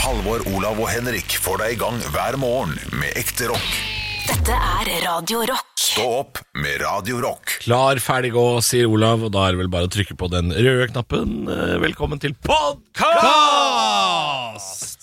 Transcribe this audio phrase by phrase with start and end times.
[0.00, 3.70] Halvor, Olav og Henrik får deg i gang hver morgen med ekte rock.
[4.30, 5.66] Dette er Radio Rock.
[5.80, 7.56] Stå opp med Radio Rock.
[7.64, 10.52] Klar, ferdig, gå, sier Olav, og da er det vel bare å trykke på den
[10.54, 11.28] røde knappen.
[11.50, 13.08] Eh, Velkommen til podkast!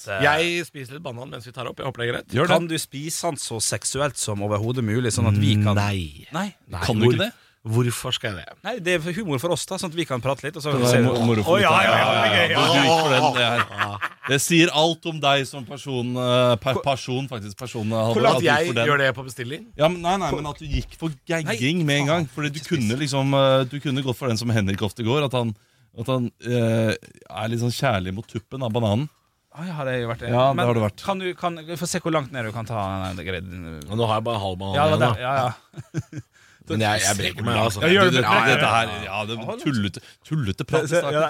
[0.08, 1.78] Jeg spiser litt banan mens vi tar opp.
[1.84, 2.30] Jeg håper det er greit.
[2.50, 6.26] Kan du spise den så seksuelt som overhodet mulig, sånn at vi kan Nei.
[6.32, 6.48] Nei.
[6.72, 6.84] Nei.
[6.88, 7.34] Kan du ikke det?
[7.68, 8.56] Hvorfor skal jeg det?
[8.64, 10.56] Nei, det er humor for oss, da, sånn at vi kan prate litt.
[10.60, 12.64] Og så Det er mo- moro for ja, ja, ja, det ja.
[12.64, 14.08] Du den, det, her.
[14.30, 16.16] det sier alt om deg som person.
[16.16, 17.58] eh, Per person, faktisk.
[17.60, 19.66] Person, eh, Halvor, At jeg den- gjør det på bestilling?
[19.78, 22.30] Ja, men, nei, nei, men at du gikk for gagging med en gang.
[22.34, 25.26] Fordi du kunne liksom eh, Du kunne gått for den som Henrik ofte går.
[25.26, 25.56] At han,
[26.00, 29.10] at han eh, er litt sånn kjærlig mot tuppen av bananen.
[29.58, 30.30] Ah, ja, har jeg vært det.
[30.30, 31.02] Ja, det har det vært.
[31.04, 32.78] Kan du, kan, vi får se hvor langt ned du kan ta
[33.12, 33.82] den greien.
[33.90, 36.20] Nå har jeg bare halv banan Ja, igjen, var Ja, ja.
[36.70, 37.82] Men jeg, jeg brekker meg, altså.
[37.86, 38.14] Jeg gjør det.
[38.14, 40.84] det, Ja, dette her Ja, det tullete, tullete prat.
[40.92, 40.96] Æsj.
[41.18, 41.24] Ja,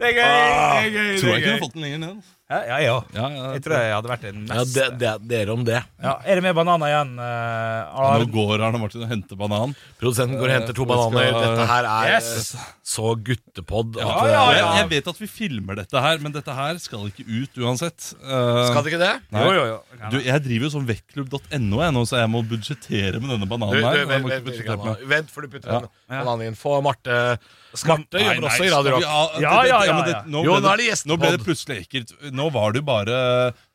[0.00, 0.26] Det er gøy!
[0.26, 2.20] Det er gøy, Tror jeg er kunne fått den lenger ned.
[2.50, 2.94] Ja, ja, ja.
[3.14, 5.78] Ja, ja, Jeg tror jeg hadde vært den Ja, mest det, det, dere om det.
[6.02, 7.12] ja, Er det med bananer igjen?
[7.14, 9.74] Uh, nå går Arne Martin og henter banan.
[10.00, 11.38] Produsenten går og henter to Eh, skal- bananer.
[11.46, 12.54] Dette her er Yes.
[12.56, 13.94] eh, så guttepod.
[14.00, 17.06] Ja, Ja, ja, Jeg, jeg vet at vi filmer dette her, men dette her skal
[17.06, 18.14] ikke ut uansett.
[18.18, 19.14] Uh, Skal det ikke det?
[19.30, 19.44] Nei.
[19.46, 20.10] Jo, jo, jo.
[20.10, 23.50] Du, jeg driver jo som vektklubb.no, jeg nå, så jeg må budsjettere med denne Du,
[23.54, 23.94] bananen du, her.
[23.94, 25.80] vent, Jeg må vent, vent, vent, vent, for du putter Ja.
[25.86, 25.88] den
[26.26, 26.54] bananen inn.
[26.58, 27.38] Få Marte
[27.70, 29.02] Marte jobber også i Radio Rock.
[29.04, 30.22] ja, Ja, ja, ja, ja.
[30.26, 32.14] Nå Jo, ble nå er det det, nå ble det plutselig ekkelt.
[32.34, 33.18] Nå var det bare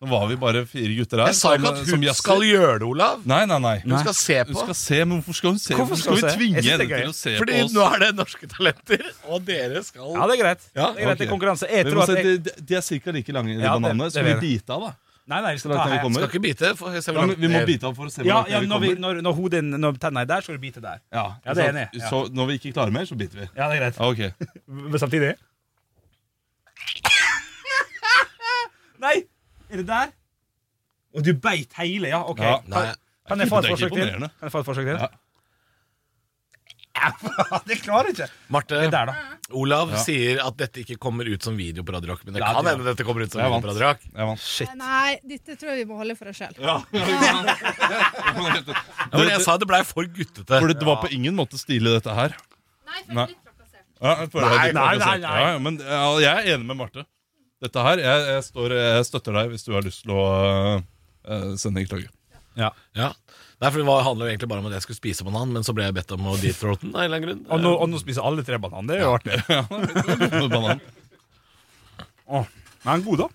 [0.01, 1.31] Nå var vi bare fire gutter her.
[1.31, 3.23] Jeg sa ikke at hun skal gjøre det, Olav.
[3.25, 3.75] Nei, nei, nei.
[3.85, 4.65] Hun skal se Hun på.
[4.65, 5.79] skal se, men hvorfor skal hun se?
[5.79, 7.39] Hvorfor skal vi hun tvinge henne til å se på oss?
[7.45, 10.67] Fordi nå er det Norske Talenter, og dere skal Ja, det er greit.
[10.73, 11.71] Det er greit, det er konkurranse.
[11.71, 12.43] Jeg tror at jeg...
[12.43, 13.15] de, er ca.
[13.15, 14.11] like lange, de bananene.
[14.11, 15.04] Skal vi bite av, da?
[15.25, 16.03] Nei, nei, vi skal ta ned vi her.
[16.13, 16.69] Skal ikke bite.
[16.77, 18.59] For, se hvor Ja, vi må bite av for å se hvor Ja, langt ja
[18.61, 19.13] ned vi vi, kommer.
[19.15, 20.99] når, når, hodet, når tenna er der, så skal du bite der.
[21.13, 22.09] Ja, Ja, det er enig, ja.
[22.11, 23.47] Så når vi ikke klarer mer, så biter vi.
[23.57, 23.97] Ja, det er greit.
[23.97, 24.21] Ja, ok.
[24.93, 25.33] Men samtidig
[29.05, 29.15] Nei!
[29.69, 30.07] Er det der?
[31.15, 32.19] Og du beit hele, ja?
[32.29, 32.39] Ok.
[32.43, 32.57] Ja.
[32.69, 32.85] Nei,
[33.27, 34.09] Kan jeg få et forsøk til?
[34.19, 34.97] Kan jeg få et forsøk til?
[35.01, 35.07] Ja.
[37.69, 38.27] Det klarer ikke.
[38.53, 39.13] Marte, Det er der, da.
[39.55, 42.23] Olav sier at dette ikke kommer ut som video på Radio Rock.
[42.25, 43.99] Men det Ja, kan det- hende dette kommer ut som video på Radio Rock.
[44.07, 44.39] Jeg vant.
[44.41, 44.71] Shit.
[44.79, 46.55] Nei, dette tror jeg vi må holde for oss sjøl.
[47.85, 50.47] Ja, men jeg sa det blei for guttete.
[50.49, 52.33] For det, det var på ingen måte stilig, dette her.
[52.85, 53.27] Nei, for Nei.
[53.31, 53.85] litt trakassert.
[54.01, 55.17] Ja, Nei, nei, nei, nei.
[55.21, 57.05] Ja, ja, men ja, jeg er enig med Marte.
[57.63, 60.25] Dette her, jeg, jeg, står, jeg støtter deg hvis du har lyst til å
[60.81, 62.09] uh, sende en klage.
[62.55, 62.69] Ja.
[62.95, 63.13] Ja.
[63.61, 65.63] Nei, for Det var- handler jo egentlig bare om at jeg skulle spise banan, men
[65.63, 66.93] så ble jeg bedt om å deep throaten.
[66.95, 67.45] av en eller annen grunn.
[67.51, 68.87] Og nå, og nå spiser alle tre banan.
[68.87, 69.39] Det er jo artig.
[70.55, 70.81] Banan.
[72.27, 72.45] Åh,
[72.83, 73.27] Den er god, da.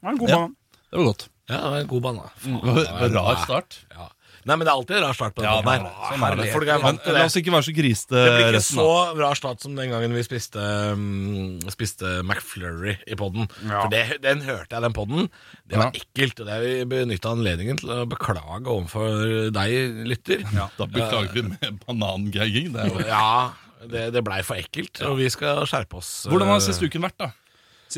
[0.00, 0.36] Den er en god Ja.
[0.36, 0.56] banan.
[0.90, 1.28] Det var godt.
[1.48, 2.30] Ja, det var en god banan.
[2.38, 3.78] Faen, Det det var en Rar start.
[3.94, 4.08] Ja.
[4.48, 5.90] Nei, men det er alltid en rar start på den Ja, podden her.
[5.92, 6.46] er- sånn er det.
[6.54, 8.78] Folk er vant til la oss ikke være så grisete Det blir ikke resten.
[8.80, 9.22] så da.
[9.26, 10.64] rar start som den gangen vi spiste,
[10.94, 13.48] um, spiste McFlurry i podden.
[13.68, 13.82] Ja.
[13.82, 15.28] For det, den hørte jeg, den podden.
[15.68, 16.00] Det var Ja.
[16.00, 16.40] ekkelt.
[16.40, 20.42] Og det vi benytta anledningen til å beklage overfor deg, lytter.
[20.78, 22.72] Da beklager vi med banangagging.
[22.72, 23.50] Det Ja,
[23.86, 26.26] det, det blei for ekkelt, og vi skal skjerpe oss.
[26.28, 27.30] Hvordan har siste uken vært, da?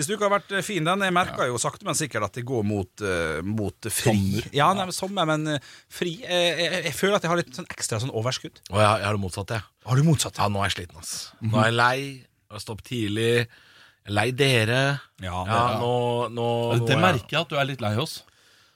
[0.00, 0.84] Siste uka har vært eh, fin.
[0.86, 4.14] den Jeg merker jo sakte, men sikkert at det går mot, uh, mot fri.
[4.16, 4.46] Sommer.
[4.56, 6.14] Ja, nei, men sommer, men uh, fri.
[6.24, 8.62] Uh, jeg, jeg føler at jeg har litt sånn ekstra sånn overskudd.
[8.70, 9.68] Å, jeg, jeg har det motsatte, jeg.
[9.90, 10.40] Har du motsatt?
[10.40, 11.12] Ja, nå er jeg sliten, ass.
[11.44, 11.98] Nå er jeg lei.
[12.24, 13.30] Jeg har stått tidlig.
[13.44, 14.82] Jeg er lei dere.
[15.22, 15.94] Ja, Ja, nå,
[16.32, 16.48] nå,
[16.80, 18.22] nå Det er- merker jeg at du er litt lei oss.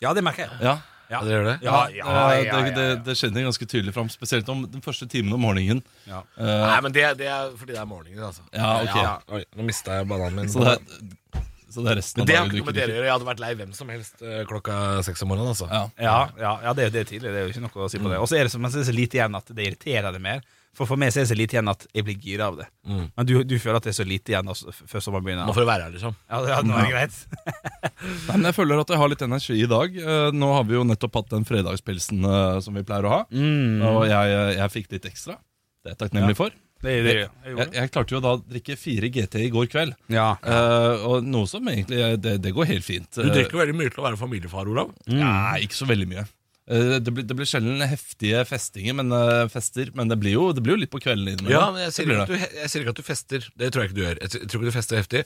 [0.04, 0.60] Ja, det merker jeg.
[0.68, 0.76] Ja,
[1.14, 1.54] Ja, det gjør det?
[1.64, 4.84] Ja, ja, ja, det, ja, det, det, det skinner ganske tydelig fram, spesielt om den
[4.84, 5.82] første timen om morgenen.
[6.10, 6.22] Ja.
[6.36, 8.46] Eh, Nei, men det, det er fordi det er morgenen, altså.
[8.54, 9.34] Ja, ok.
[9.38, 10.52] Oi, nå mista jeg bananen min.
[10.52, 12.80] så, det er, så det er resten av det har ikke du noe med ikke
[12.80, 13.06] dere å gjøre.
[13.08, 15.52] Jeg hadde vært lei hvem som helst eh, klokka seks om morgenen.
[15.54, 15.84] altså Ja.
[15.98, 17.32] Ja, ja, ja det, det er tidlig.
[17.34, 18.20] Det er jo ikke noe å si på det.
[18.22, 20.22] Og så er det som men så er så lite igjen at det irriterer det
[20.24, 20.44] mer.
[20.74, 22.66] For for meg så er det så lite igjen at jeg blir gira av det.
[22.88, 23.04] Mm.
[23.14, 25.46] Men du, du føler at det er så lite igjen altså, før sommeren begynner?
[25.46, 26.16] Nå får du være her, liksom.
[26.26, 27.20] Ja, det, hadde er greit.
[28.26, 30.00] Nei, men jeg føler at jeg har litt energi i dag.
[30.02, 33.22] Eh, Nå har vi jo nettopp hatt den fredagspilsen eh, som vi pleier å ha.
[33.30, 35.38] Og jeg, jeg fikk litt ekstra.
[35.84, 36.56] Det er jeg takknemlig for.
[36.84, 39.98] Det, det, jeg, Jeg, jeg klarte jo da å drikke fire GT i går kveld.
[40.12, 40.30] ja.
[40.44, 43.10] Uh, og noe som egentlig det, det går helt fint.
[43.16, 44.92] Du drikker veldig mye til å være familiefar, Olav.
[45.10, 46.26] Nei, ikke så veldig mye.
[46.64, 50.46] Eh, det, blir, det blir sjelden heftige festinger, men, eh, fester, men det blir, jo,
[50.56, 52.72] det blir jo litt på kvelden Innom, Ja, men jeg sier, ikke at du, jeg
[52.72, 53.48] sier ikke at du fester.
[53.60, 54.20] Det tror jeg ikke du gjør.
[54.22, 55.24] Jeg tror ikke du fester heftig.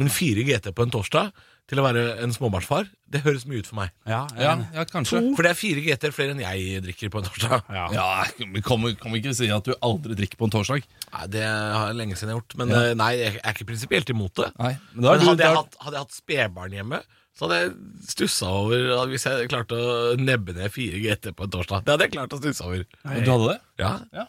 [0.00, 1.30] Men fire GT på en torsdag
[1.70, 3.92] til å være en småbarnsfar, det høres mye ut for meg.
[4.08, 5.20] Ja, Ja, ja, kanskje.
[5.36, 7.62] For det er fire GT-er flere enn jeg drikker på en torsdag.
[7.72, 7.86] ja.
[7.94, 10.82] Ja, vi kan, kan vi ikke si at du aldri drikker på en torsdag?
[11.12, 12.56] Nei, Det har jeg lenge siden jeg har gjort.
[12.58, 12.82] Men Ja.
[12.90, 14.50] eh, nei, jeg er ikke prinsipielt imot det.
[14.58, 17.60] Nei, men Men da du, hadde, jeg hatt, hadde jeg hatt spedbarn hjemme, så hadde
[17.62, 17.72] jeg
[18.12, 21.84] stussa over hvis jeg klarte å nebbe ned fire GT på en torsdag.
[21.86, 22.84] Det hadde jeg klart å stusse over.
[22.84, 23.60] du hadde det?
[23.78, 24.26] Ja, Ja.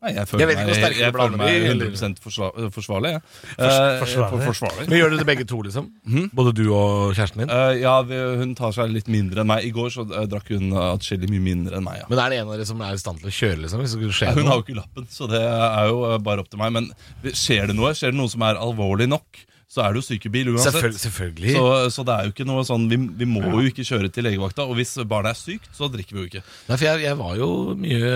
[0.00, 2.54] Nei, jeg Jeg føler vet ikke meg, hvor sterke jeg, du føler meg 100 forsvar,
[2.72, 3.10] forsvarlig.
[3.12, 3.20] Ja.
[3.20, 4.30] Fors- Eh, forsvarlig.
[4.30, 4.86] for- forsvarlig.
[4.88, 5.90] Men gjør dere det begge to, liksom?
[6.32, 7.50] Både du og kjæresten din?
[7.52, 9.66] Uh, ja, vi, hun tar seg litt mindre enn meg.
[9.68, 12.00] I går så uh, drakk hun atskillig mye mindre enn meg.
[12.00, 12.06] Ja.
[12.08, 13.84] Men er det en av dere som er i stand til å kjøre, liksom?
[14.24, 16.72] Ja, hun har jo ikke lappen, så det er jo uh, bare opp til meg.
[16.72, 16.88] Men
[17.36, 20.48] skjer det noe, skjer det noe som er alvorlig nok, så er det jo sykebil
[20.50, 20.74] uansett.
[20.74, 21.00] Selvfølgelig.
[21.04, 21.52] selvfølgelig.
[21.54, 24.26] Så, så det er jo ikke noe sånn vi, vi må jo ikke kjøre til
[24.26, 24.64] legevakta.
[24.66, 26.42] Og hvis barnet er sykt, så drikker vi jo ikke.
[26.66, 28.14] Nei, for jeg, jeg var jo mye,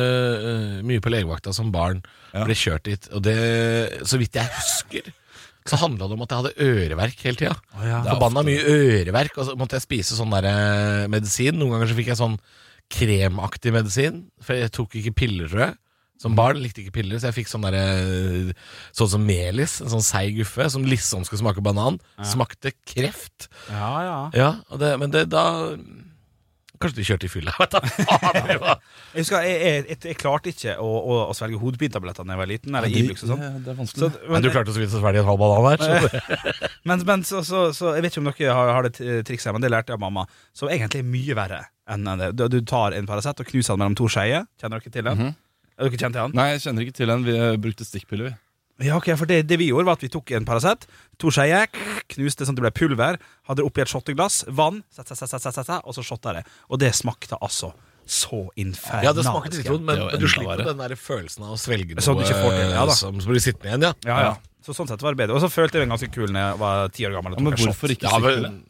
[0.51, 2.01] eh, mye på legevakta som barn.
[2.33, 2.43] Ja.
[2.49, 3.07] Ble kjørt dit.
[3.15, 3.37] Og det,
[4.11, 5.13] så vidt jeg husker,
[5.65, 7.55] så handla det om at jeg hadde øreverk hele tida.
[7.87, 8.03] ja.
[8.11, 9.39] Forbanna mye øreverk.
[9.39, 11.55] Og så måtte jeg spise sånn der eh, medisin.
[11.63, 12.35] Noen ganger så fikk jeg sånn
[12.99, 14.25] kremaktig medisin.
[14.43, 15.79] For jeg tok ikke piller, tror jeg.
[16.23, 18.55] Som barn likte ikke piller, så jeg fikk sånn derre
[18.95, 21.99] Sånn som melis, en sånn seig guffe, som liksom skulle smake banan.
[22.23, 23.49] Smakte kreft.
[23.69, 24.17] Ja, ja.
[24.39, 25.45] Ja, og det, men det da
[26.83, 27.53] Kanskje de kjørte i fylla.
[27.63, 28.81] Vet du faen, det var-
[29.15, 32.41] Jeg, husker, jeg, jeg, jeg, jeg klarte ikke å, å, å svelge hodepinetabletter da jeg
[32.41, 32.75] var liten.
[32.75, 33.45] Eller det, Ibux og sånn.
[33.47, 35.85] er Men men, du klarte så vidt å svelge en halv banan her.
[35.87, 39.55] Så men, men så, så, så jeg vet ikke om dere har, har det trikset,
[39.55, 40.27] men det lærte jeg av mamma.
[40.53, 41.63] Som egentlig er mye verre
[41.95, 42.33] enn det.
[42.37, 44.45] Du, du tar en Paracet og knuser den mellom to skeier.
[44.61, 45.25] Kjenner dere til den?
[45.79, 46.35] Er dere kjent til han?
[46.39, 47.25] Nei, jeg kjenner ikke til den.
[47.27, 48.35] Vi eh, brukte stikkpiller, vi.
[48.89, 50.87] Ja, ok, for det, det vi gjorde var at vi tok en Paracet,
[51.23, 51.69] to skeier,
[52.11, 55.31] knuste sånn at det ble pulver, hadde det oppi et shotteglass, vann, set, set, set,
[55.31, 56.43] set, set, set, set, og så shotta det.
[56.75, 57.71] Og det smakte altså
[58.05, 59.07] så infernalsk.
[59.07, 60.67] Ja, det smaker sitron, men, Det er jo men du enda slipper verre.
[60.73, 62.97] den der følelsen av å svelge noe du ikke får til, ja da.
[62.99, 63.93] som som blir sittende igjen, ja.
[64.11, 64.35] Ja, ja.
[64.67, 65.39] Så sånn sett var det bedre.
[65.39, 67.33] Og så følte jeg meg ganske kul når jeg var ti år gammel.
[67.37, 68.51] og Ja, men tok en hvorfor ikke Ja, stikkpiller?
[68.51, 68.61] men,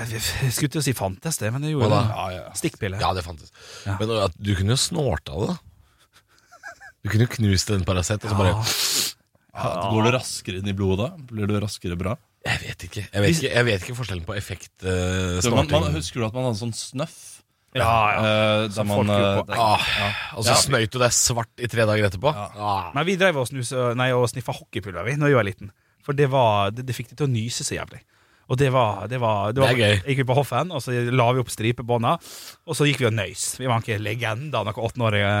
[0.00, 2.02] Jeg, jeg skulle til å si fantes det, men jeg Hva gjorde da?
[2.02, 2.18] det.
[2.18, 2.52] Ja, ja.
[2.60, 3.00] Stikkpille.
[3.00, 3.52] ja, det fantes.
[3.86, 3.96] Ja.
[4.00, 5.58] Men at du kunne jo snorta det, da.
[7.00, 10.76] Du kunne jo knust en Paracet, og så bare Ja, Går det raskere inn i
[10.76, 11.26] blodet da?
[11.30, 12.16] Blir det raskere bra?
[12.46, 13.02] Jeg vet ikke.
[13.04, 16.36] Jeg vet ikke, jeg vet ikke forskjellen på effekt uh, man, man, husker du at
[16.36, 17.18] man hadde sånn snøff?
[17.76, 18.20] Ja, ja.
[18.20, 19.84] Uh, der man, uh, eh, der- Ah,
[20.38, 22.32] og så snøyt du deg svart i tre dager etterpå.
[22.32, 22.88] Ah.
[22.96, 25.70] Men vi drev og, snus, nei, og sniffa hockeypulver vi, Når jeg var liten.
[26.02, 28.00] For det, var, det, det fikk de til å nyse så jævlig.
[28.50, 30.00] Og det var Det, var, det, var, Det gøy.
[30.10, 32.16] Gikk vi på hoffen, og så la vi opp stripebånda,
[32.66, 33.44] og så gikk vi og nøys.
[33.60, 34.80] Vi var ikke legender, noen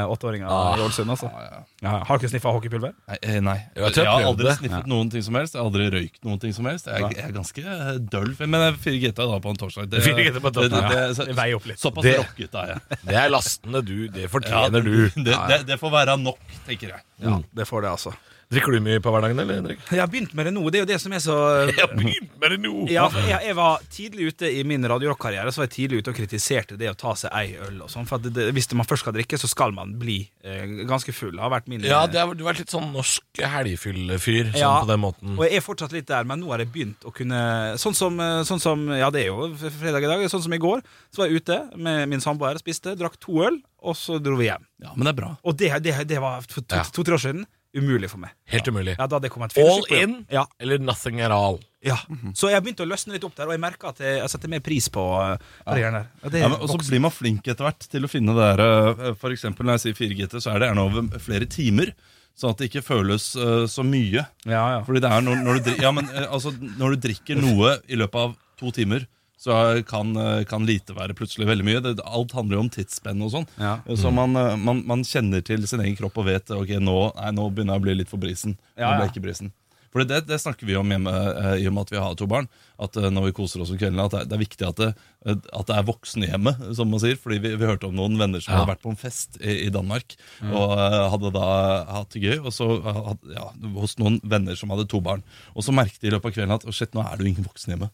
[0.06, 0.76] åtteåringer Ah.
[0.78, 1.10] i Ålesund.
[1.10, 1.26] Altså.
[1.26, 1.58] Ah, ja.
[1.82, 2.92] Ja, har dere sniffa hockeypulver?
[3.10, 3.56] Nei, eh, nei.
[3.74, 4.56] Jeg Jeg, jeg har aldri det.
[4.60, 5.54] sniffet noen ting som helst.
[5.54, 6.86] Jeg har aldri røykt noen ting som helst.
[6.86, 8.30] Jeg, jeg er ganske eh, døll.
[8.46, 9.90] Men jeg fyrer 4 da på en torsdag.
[9.90, 11.80] Det, 4 på en torsdag, det, det, Det det, veier opp litt.
[11.82, 12.80] Såpass Det- rocket er jeg.
[13.10, 14.08] Det er lastende, du.
[14.08, 15.10] Det Ja, fortjener du.
[15.18, 17.00] Det, det, det får være nok, tenker jeg.
[17.26, 18.14] Ja, det får det, altså.
[18.50, 19.82] Drikker du mye på hverdagen, eller, Henrik?
[19.94, 20.62] Jeg har begynt med det nå.
[20.74, 21.34] Det er jo det som er så
[21.70, 22.72] Jeg har begynt med det nå!
[22.90, 26.10] Ja, for jeg, jeg var tidlig ute i min radiorock-karriere Så var jeg tidlig ute
[26.10, 27.76] og kritiserte det å ta seg ei øl.
[27.86, 30.64] og sånn For at det, Hvis man først skal drikke, så skal man bli eh,
[30.90, 31.36] ganske full.
[31.36, 34.58] Det har vært min Ja, det har, du har vært litt sånn norsk helgefyllefyr, sånn
[34.64, 35.38] Ja, på den måten.
[35.38, 37.44] Og jeg er fortsatt litt der, men nå har jeg begynt å kunne
[37.78, 39.46] Sånn som, eh, sånn som Ja, det er jo
[39.78, 40.26] fredag i dag.
[40.34, 40.82] Sånn som i går.
[41.14, 44.50] Så var jeg ute med min samboer, spiste, drakk to øl, og så dro vi
[44.50, 44.66] hjem.
[44.82, 45.32] Ja, Men det er bra.
[45.46, 48.32] Og det, det, det var to-tre to-tre år siden umulig for meg.
[48.50, 48.94] Helt umulig.
[48.98, 51.60] Ja, da hadde jeg kommet All på in Ja, eller nothing at all.
[51.86, 51.96] ja.
[52.34, 54.50] Så jeg begynte å løsne litt opp der, og jeg merka at jeg, jeg setter
[54.52, 56.00] mer pris på, uh, på der.
[56.24, 56.90] Og, det Ja, men, og så voksen.
[56.90, 58.64] blir man flink etter hvert til å finne det der
[59.10, 61.94] uh, For eksempel når jeg sier 4 GT, så er det gjerne over flere timer.
[62.40, 64.26] Sånn at det ikke føles uh, så mye.
[64.48, 64.82] ja, ja.
[64.86, 68.20] Fordi det er når, når, du, ja, men, altså, når du drikker noe i løpet
[68.26, 69.06] av to timer,
[69.40, 69.54] så
[69.88, 71.80] kan, eh, kan lite være plutselig veldig mye.
[71.86, 73.46] Det, alt handler jo om tidsspenn og sånn.
[73.56, 73.78] Ja.
[73.96, 77.30] Så man, eh, man, man kjenner til sin egen kropp og vet ok, nå, nei,
[77.38, 78.58] nå begynner jeg å bli litt for brisen.
[78.76, 79.08] Ja, ja.
[79.08, 79.54] ikke brisen.
[79.90, 82.28] For det, det snakker vi om hjemme eh, i og med at vi har to
[82.30, 82.46] barn.
[82.78, 84.90] At når vi koser oss om kveldene, at det, det er viktig at det,
[85.26, 87.16] at det er voksenhjemme, som man sier.
[87.18, 88.60] Fordi vi, vi hørte om noen venner som Ja.
[88.60, 90.14] hadde vært på en fest i, i Danmark
[90.46, 91.48] og eh, hadde da
[91.96, 92.36] hatt det gøy.
[92.44, 93.48] Og så had- ja,
[93.80, 95.24] hos noen venner som hadde to barn.
[95.56, 97.32] Og så merket de i løpet av kvelden at å shit, nå er det jo
[97.32, 97.90] ingen voksen hjemme.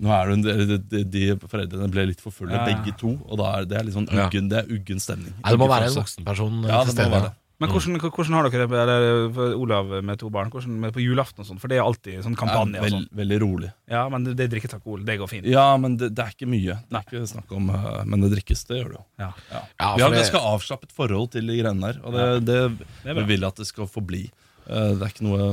[0.00, 3.18] Nå er hun, de, de, de foreldrene ble litt for fulle, Ja, begge to.
[3.28, 4.26] Og da er det er litt sånn Ja.
[4.30, 5.34] uggen, det er uggen stemning.
[5.44, 7.28] Ja, det må være en voksenperson Ja, til stede.
[7.60, 10.48] Men hvordan, hvordan har dere det eller, Olav med to barn?
[10.48, 11.58] Hvordan, med på julaften og sånn?
[11.60, 13.08] For det er alltid sånn kampanje Ja, veld, sånn.
[13.20, 13.68] veldig rolig.
[13.92, 15.02] Ja, men det, det drikkes alkohol.
[15.04, 15.44] Det går fint.
[15.44, 16.78] Ja, men det, det er ikke mye.
[16.88, 19.04] Det er ikke snakk om, eh, Men det drikkes, det gjør det jo.
[19.20, 19.28] Ja.
[19.52, 19.60] Ja.
[19.76, 22.60] Ja, Vi har et ganske avslappet forhold til de greiene der, og det, det,
[23.04, 24.30] Det vi vil at det skal forbli.
[24.70, 25.48] Eh, Det er ikke noe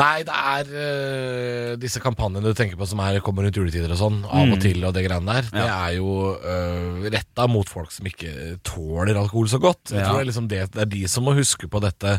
[0.00, 4.00] Nei, det er øh, disse kampanjene du tenker på som er, kommer rundt juletider og
[4.00, 4.52] sånn, av Mm.
[4.56, 8.58] og til og det greiene der, det er jo øh, retta mot folk som ikke
[8.64, 9.92] tåler alkohol så godt.
[9.92, 12.18] Jeg tror det er, liksom det, det er de som må huske på dette.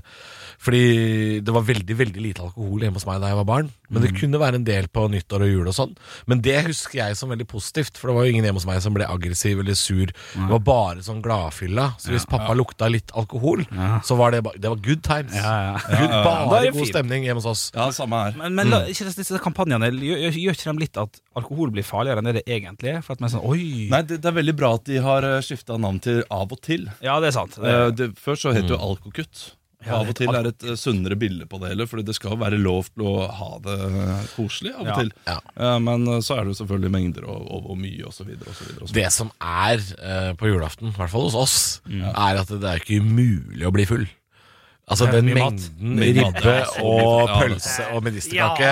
[0.60, 3.72] Fordi det var veldig veldig lite alkohol hjemme hos meg da jeg var barn.
[3.90, 4.06] Men Mm.
[4.08, 5.96] det kunne være en del på nyttår og jul og sånn.
[6.28, 8.82] Men det husker jeg som veldig positivt, for det var jo ingen hjemme hos meg
[8.82, 10.06] som ble aggressiv eller sur.
[10.08, 11.96] Det var bare sånn gladfylla.
[12.02, 13.66] Så hvis pappa lukta litt alkohol,
[14.04, 15.34] så var det, bare det var good times.
[15.36, 16.00] Ja, ja.
[16.00, 17.72] Good, bare god stemning hjemme hos oss.
[17.76, 18.34] Ja, samme her.
[18.38, 22.32] Men, men la, ikke disse, kampanjene gjør, ikke de litt at alkohol blir farligere enn
[22.32, 23.02] det det egentlig er?
[23.06, 25.22] For at man er sånn, oi Nei, det, det er veldig bra at de har
[25.46, 26.90] skifta navn til Av og til.
[27.06, 27.56] Ja, det er sant.
[27.62, 29.52] Det, Eh, det, før så het det jo Alkokutt.
[29.86, 32.32] Og av og til er et eh, sunnere bilde på det hele, Fordi det skal
[32.34, 33.78] jo være lov til å ha det
[34.36, 34.96] koselig av og Ja.
[35.00, 35.12] til.
[35.28, 35.38] Ja.
[35.58, 38.34] Eh, Men eh, så er det jo selvfølgelig mengder og, og og mye osv.
[38.94, 42.02] Det som er eh, på julaften, i hvert fall hos oss, Mm.
[42.10, 44.08] er at det er ikke umulig å bli full.
[44.86, 48.70] Altså den mengden ribbe og pølse og medisterkake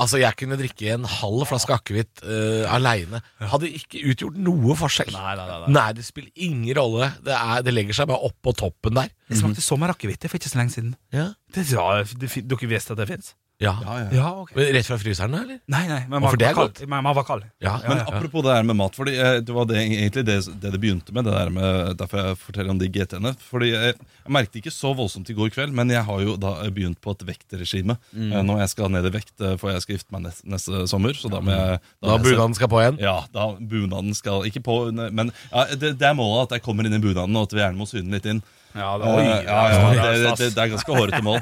[0.00, 3.20] Altså Jeg kunne drikke en halv flaske akevitt uh, aleine.
[3.52, 5.12] Hadde ikke utgjort noe forskjell.
[5.12, 5.86] Nei, nei, nei, nei.
[5.98, 7.10] det spiller ingen rolle.
[7.26, 9.12] Det, er, det legger seg bare oppå toppen der.
[9.28, 10.96] Det smakte sommerakevitt for ikke så lenge siden.
[11.12, 13.34] Ja, Det, ja, det, dere visste at det fins?
[13.62, 13.72] Ja.
[13.86, 14.08] Ja, ja.
[14.18, 14.50] Ja, ok.
[14.58, 15.58] Men Rett fra fryseren, da, eller?
[15.70, 16.74] Nei, nei, men Å, for det er var kald.
[16.80, 16.88] godt.
[16.90, 17.44] Men man var kald.
[17.62, 18.16] Ja, Men ja, ja.
[18.16, 21.14] apropos det her med mat, fordi eh, det var det, egentlig det, det det begynte
[21.16, 21.24] med.
[21.28, 23.34] Det der med Derfor jeg forteller om de GT-ene.
[23.48, 26.54] Fordi jeg, jeg merket ikke så voldsomt i går kveld, men jeg har jo da
[26.74, 27.96] begynt på et vektregime.
[28.12, 28.32] Mm.
[28.32, 30.84] Eh, Når jeg skal ned i vekt, eh, for jeg skal gifte meg neste, neste
[30.90, 31.14] sommer.
[31.18, 32.98] Så da må jeg Da jeg bunaden skal på igjen.
[33.02, 36.84] Ja, da bunaden skal Ikke på, men ja, det, det er målet at jeg kommer
[36.88, 38.42] inn i bunaden, og at vi gjerne må syne litt inn.
[38.72, 41.40] Ja, det, Eh, oi, ja, ja, det det, er det, er ganske hårete mål.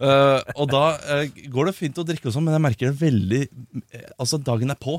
[0.00, 3.00] Uh, og da uh, går det fint å drikke, og sånn, men jeg merker det
[3.00, 3.42] veldig
[4.16, 4.96] Altså, dagen er på.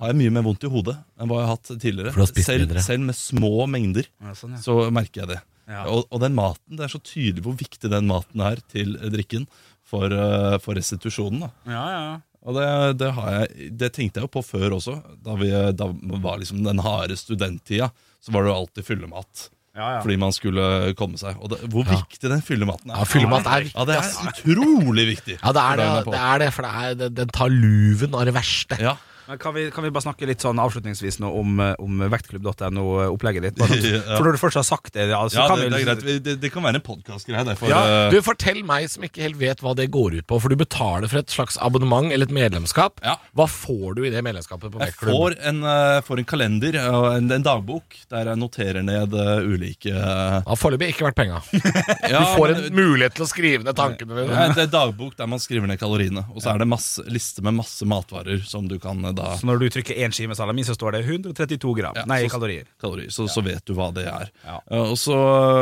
[0.00, 2.12] Har jeg mye mer vondt i hodet enn hva jeg har hatt tidligere.
[2.16, 4.62] Har selv, selv med små mengder Ja, sånn, ja.
[4.64, 5.40] så merker jeg det.
[5.70, 5.84] Ja.
[5.92, 9.44] Og, og den maten, det er så tydelig hvor viktig den maten er til drikken
[9.86, 11.44] for, uh, for restitusjonen.
[11.44, 12.16] da Ja, ja, ja.
[12.44, 12.66] og det,
[13.02, 14.96] det, har jeg, det tenkte jeg jo på før også.
[15.24, 15.90] Da vi da
[16.24, 17.90] var liksom den harde studenttida,
[18.20, 19.48] så var det jo alltid fyllemat.
[19.80, 20.00] Ja, ja.
[20.04, 20.64] Fordi man skulle
[20.98, 21.38] komme seg.
[21.40, 21.96] Og det, hvor Ja.
[22.02, 23.00] viktig den fyllematen er.
[23.00, 23.78] Ja, fyllemat er viktig.
[23.78, 25.38] Ja, det er utrolig viktig.
[25.40, 28.26] Ja, det er det, det, er det for det er, det, den tar luven av
[28.28, 28.76] det verste.
[28.80, 28.96] Ja.
[29.30, 33.44] Men kan, vi, kan vi bare snakke litt sånn avslutningsvis nå om, eh, om vektklubb.no-opplegget
[33.46, 33.58] ditt?
[33.60, 34.16] Bare sånn, Ja.
[34.18, 36.24] For når du først har sagt det, ja, Ja, kan det, vi det greit.
[36.26, 37.54] Det, det kan være en podkastgreie.
[37.70, 40.50] Ja, eh, Du, Fortell meg som ikke helt vet hva det går ut på, for
[40.50, 42.98] du betaler for et slags abonnement eller et medlemskap.
[43.06, 43.14] Ja.
[43.38, 45.14] Hva får du i det medlemskapet på Jeg Vektklubb?
[45.14, 49.46] får en, uh, får en kalender og en, en dagbok der jeg noterer ned uh,
[49.46, 51.38] ulike eh, Har foreløpig ikke vært penga.
[52.10, 54.50] ja, Du får men- en mulighet til å skrive ned tankene Ja, dine.
[54.58, 56.26] det er dagbok der man skriver ned kaloriene.
[56.34, 59.46] Og så er det masse, liste med masse matvarer som du kan eh, da Så
[59.48, 61.94] når du trykker én skive salami, så står det 132 gram.
[62.00, 62.64] Ja, Nei, så- kalorier.
[62.80, 64.30] kalorier, så, så vet du hva det er.
[64.46, 64.58] Ja.
[64.70, 65.16] Eh, og, så,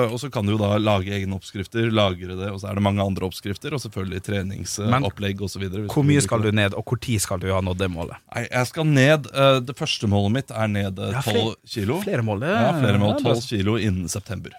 [0.09, 2.85] og så kan du jo da lage egne oppskrifter, lagre det, og så er det
[2.87, 5.67] mange andre oppskrifter, og selvfølgelig treningsopplegg osv.
[5.93, 8.17] Hvor mye skal du ned, og tid skal du ha nådd det målet?
[8.35, 12.01] Nei, jeg skal ned eh, Det første målet mitt er ned eh, 12 flere- kilo.
[12.05, 13.19] Flere mål, det Ja, flere mål.
[13.23, 14.53] 12 kilo innen september.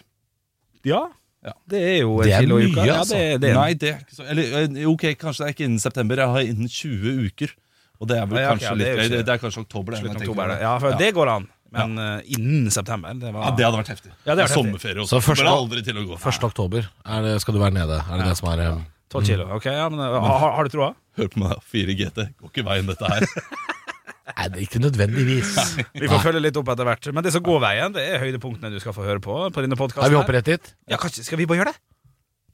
[0.85, 1.07] Ja,
[1.43, 1.53] Ja.
[1.71, 2.85] det er jo en kilo i mye, uka.
[2.85, 3.15] Ja, altså.
[3.15, 5.65] det, det er Nei, det er ikke så Eller eh, ok, kanskje det er ikke
[5.69, 6.19] innen september.
[6.19, 7.53] Jeg har innen 20 uker.
[7.99, 9.33] Og det er vel Ja, kanskje kanskje ja, det litt er jo det, ikke- det
[9.33, 9.91] er kanskje oktober.
[9.91, 10.47] det, oktober.
[10.53, 10.59] det.
[10.61, 10.97] Ja, for Ja.
[10.97, 11.47] det går an.
[11.71, 14.09] Men eh, innen september det var, Ja, det hadde vært heftig.
[14.25, 15.19] Ja, det hadde vært Sommerferie også.
[15.19, 16.15] Så første- aldri til å gå.
[16.17, 16.43] 1.
[16.47, 17.99] oktober er det, skal du være nede.
[18.09, 18.85] Er det det som er um...
[19.09, 19.45] 12 kilo.
[19.55, 20.95] Ok, ja, men eh, har, har du troa?
[21.17, 22.25] Hør på meg, 4 GT.
[22.39, 23.21] Går ikke veien, dette her.
[24.39, 25.53] Nei, det er ikke nødvendigvis.
[26.01, 27.07] Vi får følge litt opp etter hvert.
[27.13, 29.37] Men det som går veien, det er høydepunktene du skal få høre på.
[29.51, 30.73] På denne podcasten Er vi hopper rett dit?
[30.87, 31.79] Ja, kanskje, skal vi bare gjøre det?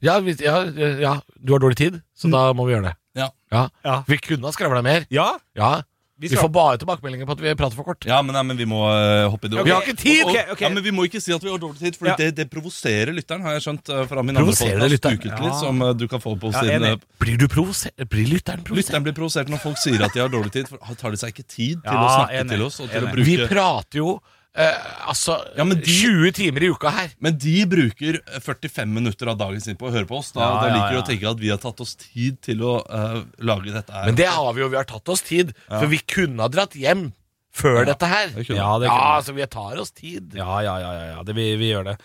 [0.04, 0.56] Ja, vi, ja,
[1.00, 2.96] ja, du har dårlig tid, så da må vi gjøre det.
[3.16, 3.30] Ja.
[3.52, 3.68] Ja.
[3.84, 4.00] Ja.
[4.06, 5.06] Vi kunne ha skravla mer.
[5.10, 5.32] Ja?
[5.56, 5.74] Ja.
[6.18, 8.06] Vi Vi, får bare tilbakemeldinger på at vi prater for kort.
[8.08, 9.58] Ja, men, nei, men vi må eh, hoppe i det.
[9.60, 10.22] Ok, Vi har ikke tid!
[10.24, 10.60] Ok, ok.
[10.64, 12.14] Ja, men Vi må ikke si at vi har dårlig tid, for Ja.
[12.16, 13.42] det, det provoserer lytteren.
[13.44, 15.18] Har jeg skjønt eh, fra min Provoserer andre podcast, lytteren?
[15.20, 15.58] Ukentlig, Ja.
[15.60, 16.86] som eh, du kan få på Ja, siden.
[16.88, 16.92] enig.
[16.96, 18.08] eh, Blir du provosert?
[18.08, 18.80] Blir lytteren provosert?
[18.88, 20.68] Lytteren blir provosert når folk sier at de har dårlig tid.
[20.72, 22.50] For tar de seg ikke tid til Ja, å snakke enig.
[22.56, 22.80] til oss?
[22.80, 23.12] Og til å Enig.
[23.12, 24.08] bruke Vi prater jo
[24.56, 27.10] eh, altså Ja, men de- 20 timer i uka her.
[27.20, 30.32] Men de bruker 45 minutter av dagen sin på å høre på oss.
[30.32, 31.02] Da, Ja, da liker de ja.
[31.02, 34.06] å tenke at vi har tatt oss tid til å uh, lage dette her.
[34.10, 34.68] Men det har vi jo.
[34.72, 35.54] Vi har tatt oss tid.
[35.68, 37.10] For vi kunne ha dratt hjem
[37.56, 38.28] før dette her.
[38.36, 40.34] Det Ja, det Ja, altså vi tar oss tid.
[40.36, 41.22] ja, ja, ja, ja, ja.
[41.22, 41.96] Det, vi, vi gjør det.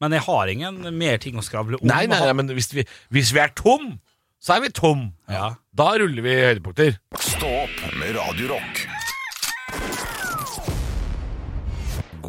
[0.00, 1.86] Men jeg har ingen mer ting å skravle om.
[1.86, 3.98] Nei, nei, nei, men hvis vi, hvis vi er tom,
[4.40, 5.10] så er vi tom.
[5.28, 5.50] Ja.
[5.76, 6.96] Da ruller vi høydepunkter.
[7.20, 8.54] Stå opp med Radio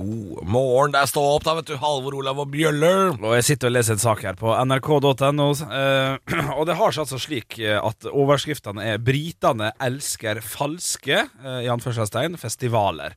[0.01, 1.75] God morgen, det er stå opp da, vet du.
[1.77, 3.11] Halvor Olav og Bjøller.
[3.19, 7.03] Og jeg sitter og leser en sak her på nrk.no, eh, og det har seg
[7.03, 13.13] altså slik eh, at overskriftene er 'Britene elsker falske' eh, i anførselstegn, festivaler.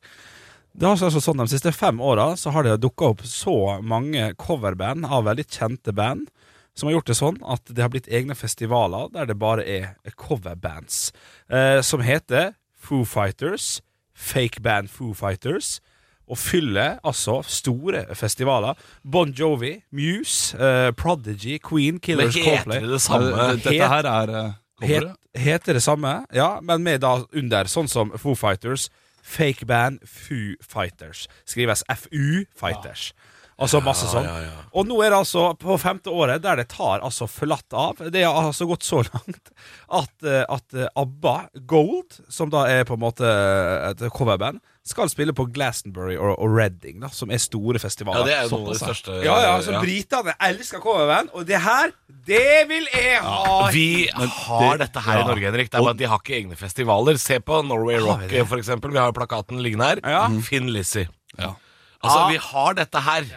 [0.75, 5.07] Det har altså sånn De siste fem åra har det dukka opp så mange coverband
[5.07, 6.29] av veldig kjente band
[6.75, 9.95] som har gjort det sånn at det har blitt egne festivaler der det bare er
[10.19, 11.13] coverbands.
[11.87, 13.79] Som heter Foo Fighters,
[14.11, 15.79] Fake Band Foo Fighters,
[16.27, 18.73] og fyller altså store festivaler.
[19.03, 22.81] Bon Jovi, Muse, uh, Prodigy, Queen, Men Killers, heter Coldplay.
[22.81, 23.31] det det samme?
[23.31, 24.53] Eh, Dette her er uh,
[24.85, 28.89] Het, heter det samme, ja, men med da under, sånn som Foo Fighters.
[29.25, 31.27] Fake band Foo Fighters.
[31.49, 33.13] Skrives FU Fighters.
[33.55, 34.25] Altså masse sånn.
[34.27, 34.63] ja, ja.
[34.75, 38.01] Og nå er det altså på femte året der det tar altså flatt av.
[38.11, 39.53] Det har altså gått så langt
[39.87, 43.29] at, eh, at eh, ABBA Gold, som da er på en måte
[43.93, 48.21] et coverband, skal spille på Glastonbury og, og Reading, da, som er store festivaler.
[48.21, 51.47] Ja, det er jo noen av de største Ja, ja, så Britene elsker coverband, og
[51.49, 51.93] det her,
[52.27, 53.71] det vil jeg ha!
[53.73, 55.25] Vi har dette her i.
[55.25, 55.71] Norge, Henrik.
[55.73, 57.17] Det er bare at de har ikke egne festivaler.
[57.21, 58.93] Se på Norway Rock, for eksempel.
[58.93, 60.03] Vi har jo plakaten liggende her.
[60.05, 60.21] Ja.
[60.45, 61.09] Finn Lizzie.
[61.39, 61.55] Ja.
[62.05, 63.27] Altså, vi har dette her.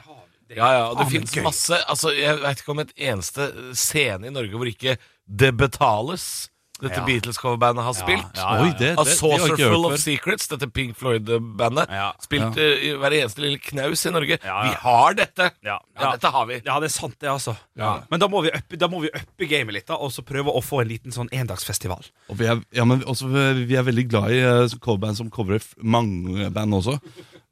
[0.48, 4.32] Ja, ja, og det fins masse Altså, Jeg vet ikke om et eneste scene i
[4.32, 4.94] Norge hvor ikke
[5.28, 6.48] det betales.
[6.78, 7.04] Dette Ja.
[7.08, 8.36] Beatles-coverbandet har spilt.
[8.38, 9.96] ja, ja, Oi, det, A det, det har Saucer ikke Full of.
[9.98, 12.12] Secrets, dette Pink Floyd-bandet, Ja.
[12.22, 14.38] spilt eh, i hver eneste lille knaus i Norge.
[14.44, 14.62] Ja, ja.
[14.68, 15.50] Vi har dette!
[15.66, 16.12] Ja, Ja, ja.
[16.12, 16.60] dette har vi.
[16.64, 17.56] Ja, det er sant, det, altså.
[17.76, 18.02] Ja.
[18.10, 21.10] Men da må vi uppe, gamet litt, da, og så prøve å få en liten
[21.10, 22.04] sånn endagsfestival.
[22.30, 23.26] Og vi er, ja, men også,
[23.66, 26.98] vi er veldig glad i uh, coverband som coverer mange band også.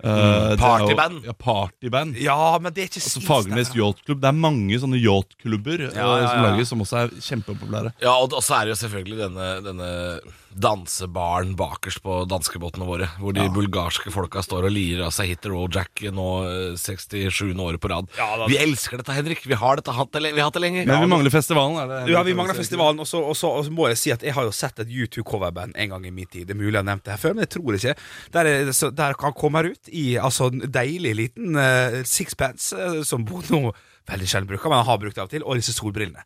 [0.04, 1.24] Eh, jo- Partyband.
[1.24, 2.16] Ja, partyband.
[2.20, 4.20] Ja, men det er ikke Altså Fagernes yachtklubb.
[4.20, 7.92] Det er mange sånne yachtklubber ja, Ja, ja, som lages, som også er kjempepopulære.
[8.02, 9.88] Ja, og så er det jo selvfølgelig denne, denne
[10.56, 15.42] dansebaren bakerst på danskebåtene våre, hvor de bulgarske folka står og lirer av seg Hit
[15.44, 17.52] the Road Jack nå eh, 67.
[17.60, 18.08] året på rad.
[18.16, 19.44] Ja, da- vi elsker dette, Henrik.
[19.46, 20.86] Vi har dette hatt det, vi har hatt det lenge.
[20.88, 21.76] Men vi mangler festivalen.
[21.82, 24.14] Er det, Ja, vi mangler festivalen, og så, og, så, og så må jeg si
[24.14, 26.46] at jeg har jo sett et U2-coverband en gang i min tid.
[26.48, 27.96] Det er mulig jeg har nevnt det her før, men jeg tror ikke.
[28.32, 33.02] Der, er, så, der han kommer ut i altså, en deilig liten uh, sixpence, uh,
[33.04, 33.74] som Bono
[34.06, 36.22] veldig sjelden bruker, men han har brukt det av og til, og disse solbrillene.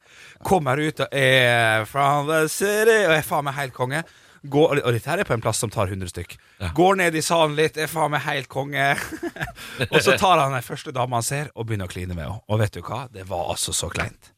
[0.47, 4.03] Kommer ut og er from the city, og er faen meg helt konge.
[4.49, 6.37] Går, og dette her er på en plass som tar 100 stykk.
[6.77, 8.95] Går ned i salen litt, er faen meg helt konge.
[9.93, 12.41] og så tar han den første dama han ser, og begynner å kline med henne.
[12.49, 13.03] Og vet du hva?
[13.13, 14.33] Det var altså så kleint.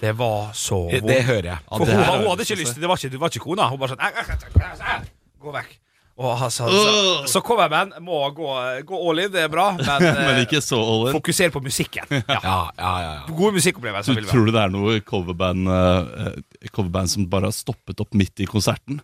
[0.00, 1.58] Det var så Det, det hører jeg.
[1.68, 2.88] for det hun, hun hadde ikke lyst til det.
[2.88, 3.68] Var ikke, det var ikke kona.
[3.68, 4.96] Hun bare sånn «Æ, æ, æ, æ,
[5.42, 5.76] Gå vekk.
[6.18, 8.46] Altså, så, så coverband må gå,
[8.88, 11.14] gå all in, det er bra, men, Men eh, ikke så all in.
[11.14, 12.08] fokuser på musikken.
[12.28, 12.40] Ja.
[12.42, 13.34] Ja, ja, ja, ja.
[13.38, 14.18] Gode musikkopplevelser.
[14.26, 18.48] Tror du det er noe coverband, eh, coverband som bare har stoppet opp midt i
[18.50, 18.98] konserten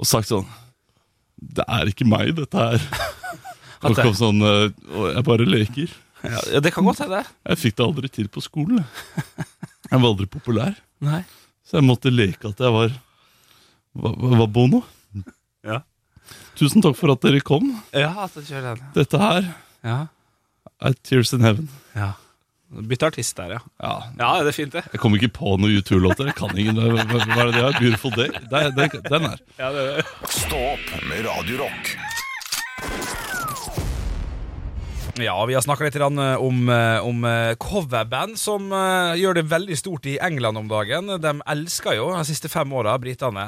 [0.00, 0.46] og sagt sånn
[1.40, 2.80] Det er ikke meg, dette her.
[3.88, 5.92] Og kom sånn Og Jeg bare leker.
[6.20, 7.22] Ja, det kan godt hende.
[7.48, 8.82] Jeg fikk det aldri til på skolen.
[8.82, 9.46] jeg.
[9.90, 10.74] Var aldri populær.
[11.00, 11.22] Nei.
[11.64, 12.92] Så jeg måtte leke at jeg var
[13.96, 14.82] var, var Bono?
[15.66, 15.80] Ja.
[16.60, 17.70] Tusen takk for at dere kom.
[17.96, 18.90] Ja, at du kjører den.
[18.94, 19.48] Dette her
[19.82, 19.96] Ja.
[20.84, 21.68] er Tears in Heaven.
[21.96, 22.12] ja.
[22.70, 23.60] Bytte artist der, ja.
[23.82, 24.84] Ja, Ja, det er fint, det.
[24.92, 26.30] Jeg kom ikke på noen U2-låter.
[26.30, 26.78] Jeg kan ingen.
[26.78, 27.78] Hva er det det er?
[27.80, 28.30] Beautiful Day?
[28.50, 29.42] Den er.
[29.58, 30.06] Ja, det, er det.
[30.30, 31.58] Stå opp med Radio
[35.20, 38.70] Ja, vi har snakka litt eh, om, eh, om eh, coverband som
[39.16, 41.10] gjør det veldig stort i England om dagen.
[41.20, 43.44] De elsker jo de siste fem åra, britene,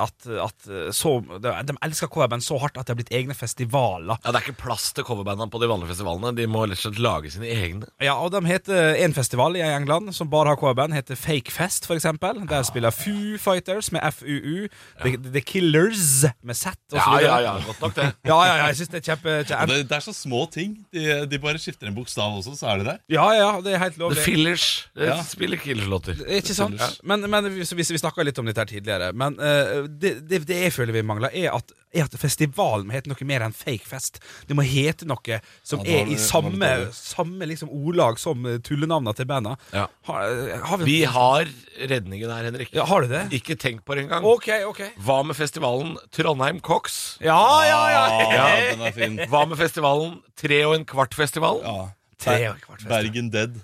[0.00, 1.12] at, at så,
[1.42, 4.18] de, elsker coverband så hardt at det har blitt egne festivaler.
[4.22, 6.34] Ja, Det er ikke plass til coverbandene på de vanlige festivalene.
[6.36, 7.90] De må rett og slett lage sine egne.
[8.02, 12.42] Ja, og de heter En festival i England som bare har coverband, heter Fakefest, eksempel.
[12.48, 14.68] Der spiller Foo Fighters med FUU,
[15.02, 18.10] The, The Killers med Z Ja, ja, ja, godt nok det.
[18.26, 19.36] Ja, ja, ja, jeg synes det er kjempe...
[19.48, 20.76] Kjempe det, det er så små ting.
[20.92, 22.98] De, de bare skifter en bokstav også, så er de der.
[23.16, 24.22] ja, ja, det er helt The lovlig.
[24.26, 25.16] Fillers eh, Ja.
[25.24, 26.20] spiller Killers-låter.
[26.38, 26.80] Ikke sant?
[27.02, 29.12] Men, men vi, vi, vi snakka litt om dette her tidligere.
[29.16, 32.94] Men eh, det, det, det jeg føler vi mangler, er at, er at festivalen må
[32.96, 34.20] hete noe mer enn fakefest.
[34.48, 39.14] Det må hete noe som Ja, er i samme, samme liksom ordlag som eh, tullenavna
[39.16, 39.56] til banda.
[39.72, 39.86] Ja.
[40.10, 40.36] Har,
[40.70, 41.48] har vi, Vi har
[41.90, 42.72] redningen her, Henrik.
[42.76, 43.24] ja, Har du det?
[43.40, 44.24] Ikke tenk på det engang.
[44.24, 44.82] OK, OK.
[45.06, 47.16] Hva med festivalen Trondheim Cox?
[47.24, 48.04] Ja, ja, ja!
[48.36, 49.18] Ja, den er fin.
[49.32, 51.62] Hva med festivalen Tre og en kvart-festival?
[51.64, 51.78] Ja.
[52.20, 53.02] Tre og en kvart festival.
[53.08, 53.56] Bergen Dead.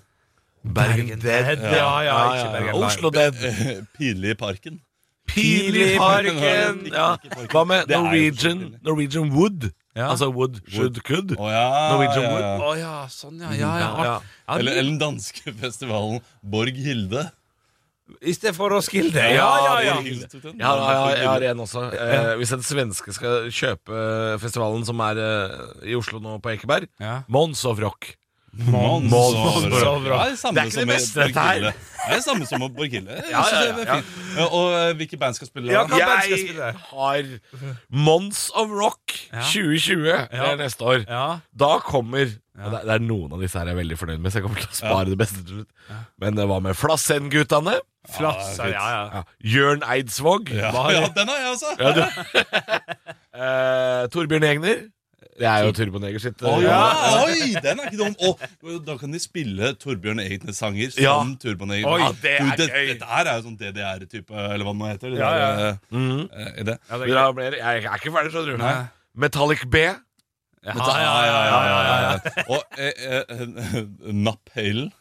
[0.63, 1.59] Bergen Dead.
[1.73, 3.39] Ja, ja, ikke Bergen Oslo Dead.
[3.97, 4.79] Pinlig i parken.
[5.29, 6.83] Pil i parken.
[6.91, 7.13] Ja.
[7.53, 9.69] Hva med Norwegian, Norwegian Wood?
[9.95, 10.09] Ja.
[10.09, 11.35] Altså Wood should could.
[11.37, 12.43] Oh, ja, Norwegian ja, Wood.
[12.43, 12.55] ja.
[12.65, 13.53] Å ja, sånn, ja.
[13.53, 13.77] Ja, ja.
[13.77, 14.17] Ja, ja.
[14.47, 14.57] ja.
[14.57, 17.27] Eller, den danske festivalen Borg Hilde.
[18.19, 19.21] I stedet for Roskilde.
[19.31, 19.93] Ja, ja, ja.
[20.03, 21.85] Jeg har, en også.
[21.95, 24.01] Eh, hvis en svenske skal kjøpe
[24.43, 25.55] festivalen som er eh,
[25.93, 27.21] i Oslo nå, på Ekeberg Ja.
[27.31, 28.11] Mons of Rock.
[28.53, 29.83] Mons Mons of of Rock.
[29.83, 30.03] Rock.
[30.05, 31.63] Det er samme Det er ikke det beste, dette her.
[32.03, 33.15] Det er samme som Hilde.
[33.31, 33.95] Ja, ja, ja.
[34.37, 35.71] Ja, Og eh, hvilke band skal spille?
[35.73, 37.31] Ja, band skal Jeg har
[37.89, 40.05] Mons of Rock 2020.
[40.05, 41.05] Det er neste år.
[41.07, 41.39] Ja.
[41.57, 44.45] Da kommer det, er Noen av disse her jeg er veldig fornøyd med, så jeg
[44.45, 45.71] kommer til å spare det beste til slutt.
[46.21, 47.79] Men det var med Flassen-guttene.
[48.13, 49.03] Flass, ja, ja.
[49.15, 49.21] Ja.
[49.39, 50.51] Jørn Eidsvåg.
[50.53, 51.71] Ja, ja, den har jeg også!
[51.79, 52.03] Ja, du.
[53.33, 54.83] uh, Torbjørn Egner.
[55.39, 56.41] Det er jo Turboneger sitt.
[56.45, 56.79] Å eh, ja,
[57.23, 58.15] oi, den er ikke dum!
[58.29, 58.43] Og,
[58.85, 61.15] da kan de spille Torbjørn Egner-sanger som Ja.
[61.41, 61.89] Torbjørn Egner.
[61.89, 62.87] Oi, det er det, gøy.
[62.93, 65.13] Dette her er jo sånn DDR-type, eller hva det nå heter.
[65.15, 65.69] Det Ja, der, ja.
[65.73, 66.77] eh, eh, er det.
[67.03, 67.57] Vil du ha mer?
[67.63, 68.63] Jeg er ikke ferdig, skjønner du.
[68.63, 68.75] Nei.
[69.25, 69.85] Metallic B.
[70.63, 72.43] Ja, ja, ja, ja, ja, ja.
[72.47, 73.79] Og eh, eh,
[74.27, 74.93] Napalen.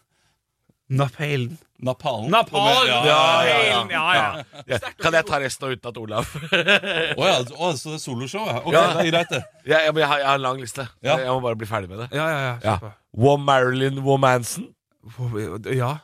[0.93, 1.57] Napalen.
[1.83, 2.29] Napalen.
[2.31, 2.89] Napalen!
[2.89, 3.17] Ja, ja,
[3.49, 3.81] ja, ja.
[3.91, 4.63] ja, ja.
[4.71, 6.29] Ja, Kan jeg ta resten av utenat Olav
[7.19, 8.45] Å ja, å, så det er soloshow?
[8.63, 8.83] Ok, Ja.
[8.99, 9.41] det er greit, det.
[9.67, 10.87] ja, jeg, jeg, har, jeg har en lang liste.
[11.03, 11.17] Ja.
[11.25, 12.09] Jeg må bare bli ferdig med det.
[12.19, 12.93] Ja, ja, ja.
[13.19, 14.69] Wom Marilyn Womanson.
[15.73, 15.95] Ja.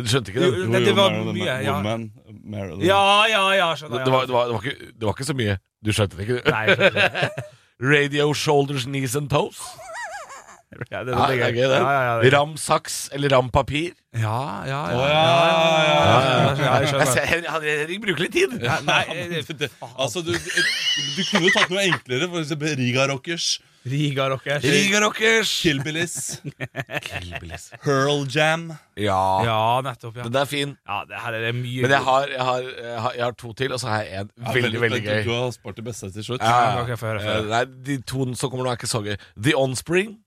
[0.00, 0.50] Du skjønte ikke det?
[0.52, 0.66] jo.
[0.72, 1.72] Det- det var Marilyn- mye, ja.
[1.78, 2.04] Woman,
[2.44, 2.84] Marilyn.
[2.88, 5.36] Ja, ja, ja, skjønner Det var, det, var, det, var ikke, det var ikke så
[5.40, 5.56] mye.
[5.84, 6.50] Du skjønte det ikke, du?
[6.50, 7.30] Jeg.
[7.94, 9.60] Radio Shoulders, Knees and Toes.
[10.70, 11.66] Ja, det, det, det er gøy,
[12.22, 12.30] det.
[12.32, 13.90] Ram saks eller ram papir.
[14.14, 15.00] ja, ja, ja,
[17.26, 18.54] Henrik, bruker litt tid.
[18.62, 19.02] Ja, Nei,
[20.02, 22.30] altså, du, du, kunne jo tatt noe enklere.
[22.30, 23.56] For eksempel Riga Rockers,
[23.90, 24.64] Riga rockers.
[24.64, 25.62] Riga Rockers.
[25.62, 26.42] Killbillies,
[27.00, 27.70] Killbillies.
[27.80, 28.68] Hurl Jam.
[28.94, 29.44] Ja.
[29.44, 30.16] Ja, nettopp.
[30.20, 30.76] Ja, Den er fin.
[30.86, 33.52] ja det her er mye Men jeg har, jeg, har, jeg, har, jeg har to
[33.56, 35.22] til, og så har jeg en Ja, veldig, veldig gøy.
[35.24, 36.44] Du har spart det beste til slutt.
[36.44, 37.46] Ja, Ja, Okay, høre, få Eh.
[37.48, 39.16] Nei, de to som kommer nå, er ikke så gøy.
[39.40, 40.18] The Onspring.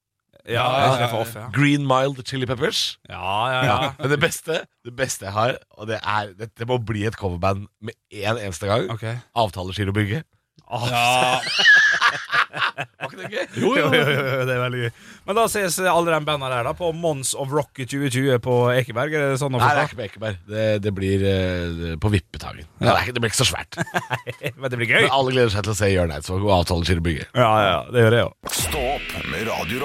[0.50, 1.48] Ja, Ja, ja, ja.
[1.56, 2.98] Green Mild Chili Peppers.
[3.10, 3.78] Ja, ja, ja.
[4.00, 7.70] Men det beste det beste jeg har, og det er Dette må bli et coverband
[7.80, 8.90] med én eneste gang.
[8.92, 9.06] Ok.
[9.40, 10.28] Avtalegirobygget.
[10.74, 11.40] Ja,
[13.04, 13.46] Var ikke det gøy?
[13.62, 14.92] Jo, jo, jo, jo, det er veldig gøy.
[15.28, 19.16] Men da ses alle de bandene der da på Mons of Rock 2020 på Ekeberg?
[19.18, 20.44] Er det sånn å Nei, det er ikke på Ekeberg.
[20.50, 22.68] Det, det blir uh, på Vippetangen.
[22.80, 22.86] Ja.
[22.86, 23.80] Det, er ikke, det blir ikke så svært.
[24.60, 25.02] Men det blir gøy.
[25.08, 27.34] Men alle gleder seg til å se Jørn Eidsvåg og Avtalegirobygget.
[27.34, 28.54] Ja, ja, det gjør jeg òg.
[28.62, 29.84] Stå opp med Radio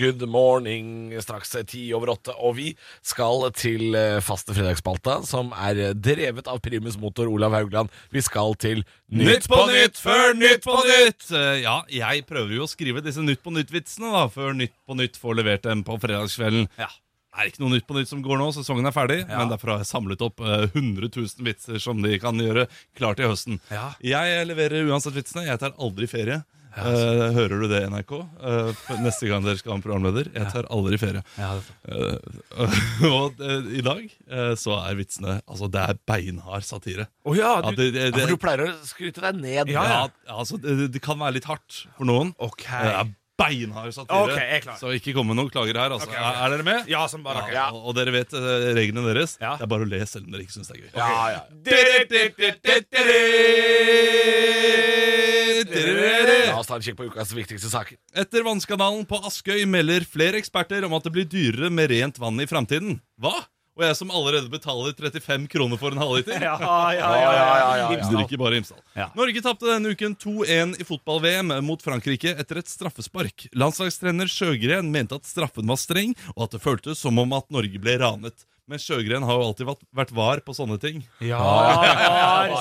[0.00, 2.32] Good morning, straks ti over åtte.
[2.40, 2.68] Og vi
[3.04, 7.92] skal til eh, faste fredagsspalta, som er drevet av primus motor Olav Haugland.
[8.14, 8.80] Vi skal til
[9.12, 11.26] Nytt på nytt før Nytt på nytt!
[11.34, 14.96] Eh, Ja, jeg prøver jo å skrive disse Nytt på nytt-vitsene da, før Nytt på
[14.96, 16.70] nytt får levert dem på fredagskvelden.
[16.80, 16.88] Ja.
[17.30, 19.74] Det er ikke noe Nytt på nytt som går nå, sesongen er ferdig, men derfor
[19.74, 22.64] har jeg samlet opp eh, 100 000 vitser som de kan gjøre
[22.98, 23.60] klar til høsten.
[23.70, 23.90] Ja.
[24.02, 25.44] Jeg leverer uansett vitsene.
[25.50, 26.40] Jeg tar aldri ferie.
[26.76, 28.12] Eh, hører du det, NRK?
[28.38, 28.70] Uh,
[29.02, 30.30] neste gang dere skal ha en programleder.
[30.34, 31.22] Jeg tar aldri ferie.
[31.36, 32.18] Uh,
[33.16, 33.40] og
[33.74, 34.02] i dag
[34.60, 37.06] så er vitsene Altså, det er beinhard satire.
[37.26, 39.72] Oh, ja, Ja, du det, det, Ja, for du pleier å skryte deg ned.
[39.74, 42.34] Ja, altså, det, det kan være litt hardt for noen.
[42.38, 42.84] Okay.
[42.86, 43.06] Det er
[43.40, 44.22] beinhard satire.
[44.28, 44.76] Ok, jeg klar.
[44.80, 45.90] Så ikke kom med noen klager her.
[45.96, 46.08] Altså.
[46.10, 46.30] Okay, okay.
[46.30, 46.80] Er, er dere med?
[46.92, 47.46] Ja, som bare.
[47.54, 48.30] Ja, og, og dere vet
[48.78, 49.32] reglene deres.
[49.42, 49.56] Ja.
[49.58, 50.90] Det er bare å le selv om dere ikke syns det er gøy.
[50.94, 51.40] Ja, ja.
[56.50, 57.98] La oss ta en kikk på ukas viktigste saker.
[58.18, 62.40] Etter vannskandalen på Askøy melder flere eksperter om at det blir dyrere med rent vann
[62.42, 63.00] i framtiden.
[63.20, 63.38] Hva?
[63.80, 66.36] Og jeg som allerede betaler 35 kroner for en halvliter?
[66.50, 67.10] Ja, ja, ja.
[67.16, 68.08] ja, ja, ja.
[68.10, 68.80] Drikker bare Imsdal.
[68.98, 69.08] Ja.
[69.16, 73.46] Norge tapte denne uken 2-1 i fotball-VM mot Frankrike etter et straffespark.
[73.56, 77.80] Landslagstrener Sjøgren mente at straffen var streng, og at det føltes som om at Norge
[77.80, 78.44] ble ranet.
[78.70, 81.00] Men Sjøgren har jo alltid vært, vært var på sånne ting.
[81.24, 82.12] Ja, ja, ja,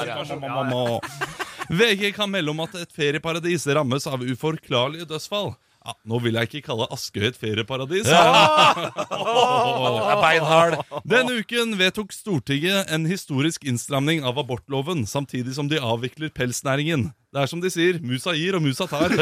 [0.08, 5.54] ja, Ja, VG kan melde om at et ferieparadis rammes av uforklarlige dødsfall.
[5.80, 8.10] Ja, nå vil jeg ikke kalle Askøy et ferieparadis.
[10.24, 10.76] Beinhard.
[11.08, 17.10] Denne uken vedtok Stortinget en historisk innstramning av abortloven, samtidig som de avvikler pelsnæringen.
[17.32, 19.14] Det er som de sier, musa gir og musa tar.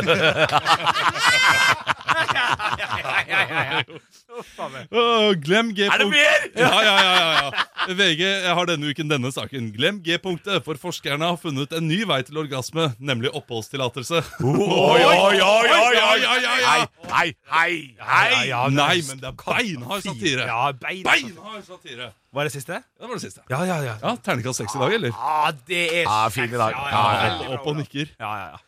[4.92, 5.94] Åh, glem G-punkt.
[5.94, 6.46] Er det mer?
[6.58, 7.50] Ja, ja, ja, ja, ja.
[7.98, 8.22] VG
[8.58, 9.70] har denne uken denne saken.
[9.76, 14.22] Glem G-punktet, for forskerne har funnet en ny vei til orgasme, nemlig oppholdstillatelse.
[14.44, 16.80] Oi, oi, oi, oi, oi, oi, oi, oi.
[17.14, 18.52] Hei, hei, hei.
[18.76, 20.48] Nei, men det er beinhard satire.
[20.50, 20.72] Ja.
[20.84, 22.12] Beinhard satire.
[22.38, 22.82] Var det siste?
[23.00, 23.42] Det var det siste.
[23.50, 23.96] Ja, ja, ja.
[24.04, 25.16] Ja, Terningkast seks i dag, eller?
[25.16, 26.76] Ja, det er Ja, fin i dag.
[26.76, 27.04] Ja, Ja,
[27.48, 28.12] ja, Opp og nikker.
[28.20, 28.64] Ja, ja, ja.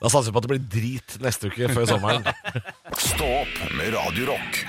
[0.00, 2.26] Da satser vi på at det blir drit neste uke før sommeren.
[3.02, 4.60] Stå opp med Radio Rock.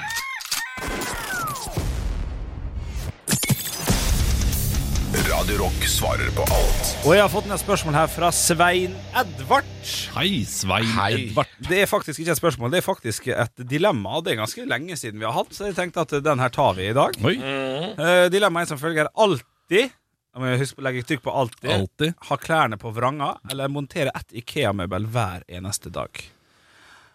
[5.27, 9.69] Radio Rock svarer på alt Og jeg har fått et spørsmål her fra Svein Edvard.
[10.15, 11.11] Hei, Svein Hei.
[11.27, 11.53] Edvard.
[11.69, 14.17] Det er faktisk ikke et spørsmål, det er faktisk et dilemma.
[14.17, 16.51] Og det er ganske lenge siden vi har hatt, så jeg tenkte at den her
[16.53, 17.17] tar vi i dag.
[17.27, 17.37] Oi.
[17.37, 19.11] Uh, dilemmaet er som følger.
[19.13, 19.93] Alltid
[20.37, 21.69] jeg må huske på å legge trykk på alltid.
[21.73, 22.15] Alltid.
[22.29, 26.23] Ha klærne på vranga, eller montere ett Ikea-møbel hver eneste dag.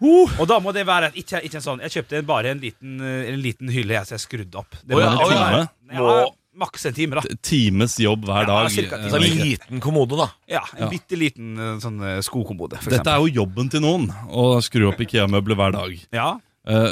[0.03, 3.37] Og da må det være ikke, ikke en sånn Jeg kjøpte bare en liten, en
[3.39, 4.75] liten hylle jeg som er skrudd opp.
[4.83, 5.67] Det oh, ja, må å ja.
[5.95, 6.15] ja,
[6.59, 7.37] Maks en time, da.
[7.41, 8.71] Times jobb hver Ja, dag.
[8.75, 10.27] cirka Så en liten kommode, da.
[10.51, 13.13] Ja, En bitte liten eh, sånn eh, skokommode, Dette eksempel.
[13.15, 15.95] er jo jobben til noen, å skru opp Ikea-møbler hver dag.
[16.13, 16.27] Ja,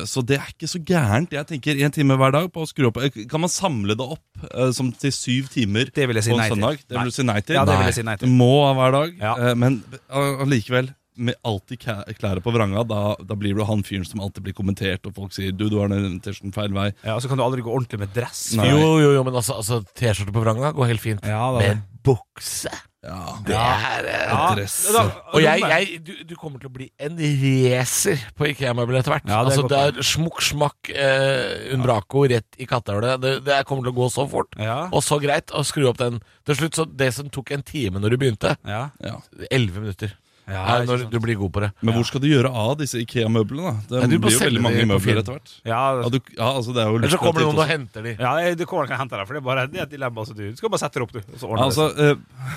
[0.05, 1.31] Så det er ikke så gærent.
[1.31, 4.03] Jeg tenker en time hver dag på å skru opp Eh, Kan man samle det
[4.03, 6.57] opp eh, som til syv timer Det vil jeg si på en nei til.
[6.59, 6.81] søndag?
[6.89, 7.05] Det Nei.
[7.05, 7.55] vil du si nei til?
[7.55, 8.29] Ja, det vil jeg si nei til.
[8.29, 9.15] Må hver dag.
[9.21, 9.35] Ja.
[9.51, 14.07] Eh, Men eh, allikevel, med alltid klær på vranga, da, da blir du han fyren
[14.09, 16.93] som alltid blir kommentert, og folk sier 'du, du har den T-skjorten feil vei'.
[17.05, 18.55] ja, Og så kan du aldri gå ordentlig med dress.
[18.57, 18.71] Nei.
[18.73, 21.21] Jo, jo, jo, men altså, altså T-skjorte på vranga går helt fint.
[21.25, 22.73] Ja, da- Men bukse.
[23.03, 24.55] Ja, Det er eh, Ja.
[24.55, 24.75] dress.
[24.93, 25.03] Ja,
[25.33, 29.25] Og jeg, jeg du, du kommer til å bli en racer på Ikea-møbler etter hvert.
[29.25, 33.21] Ja, det er altså, godt det er smukk, smakk, eh, Unbraco rett i kattehullet.
[33.23, 34.53] Det, det kommer til å gå så fort.
[34.61, 34.91] Ja.
[34.93, 36.21] Og så greit å skru opp den.
[36.45, 38.91] Til slutt, så Det som tok en time når du begynte, Ja.
[39.03, 39.17] Ja.
[39.51, 40.13] elleve minutter.
[40.51, 41.71] Ja, når du blir god på det.
[41.85, 43.75] Men hvor skal du gjøre av disse Ikea-møblene?
[43.89, 44.01] da?
[44.01, 45.53] Det Ja, blir jo veldig mange møbler etter hvert.
[45.65, 48.03] Ja, Ja, du, ja, altså det er jo Eller så kommer det noen og henter
[48.03, 48.17] de.
[48.19, 49.93] ja, du det kommer ikke og hente dem, for det er bare det er et
[49.95, 50.25] dilemma.
[50.27, 51.21] Så du, du skal bare sette det opp, du.
[51.21, 52.09] Og så ordner altså, det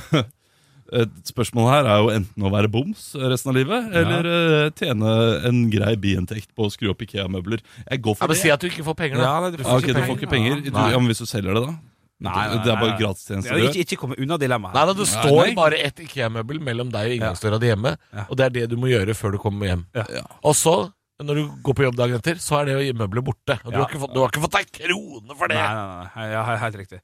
[0.10, 0.24] seg.
[0.24, 0.32] Eh,
[1.04, 5.13] et spørsmål her er jo enten å være boms resten av livet, eller eh, tjene
[5.50, 7.62] en grei biinntekt på å skru opp Ikea-møbler.
[7.89, 8.41] Jeg går Ja, men det.
[8.41, 9.24] Si at du ikke får penger, da.
[9.30, 10.62] Ja, nei, du Ja, ok, du får ikke penger.
[10.65, 11.93] Du, ja, men hvis du selger det, da?
[12.24, 12.96] Nei, nei, det er bare.
[13.44, 14.76] Du ikke, ikke komme unna dilemmaet.
[14.78, 15.56] Nei, da, Det står nei.
[15.58, 17.96] bare ett Ikea-møbel mellom deg og inngangsdøra di hjemme.
[18.14, 18.26] Ja.
[18.30, 19.84] Og det er det du må gjøre før du kommer hjem.
[19.98, 20.24] Ja.
[20.44, 20.76] Og så,
[21.24, 23.60] når du går på jobb dagen etter, så er det møbelet borte.
[23.64, 25.60] Og du, har ikke fått, du har ikke fått deg krone for det!
[25.60, 26.30] Nei, nei, nei.
[26.32, 27.02] Ja, helt riktig.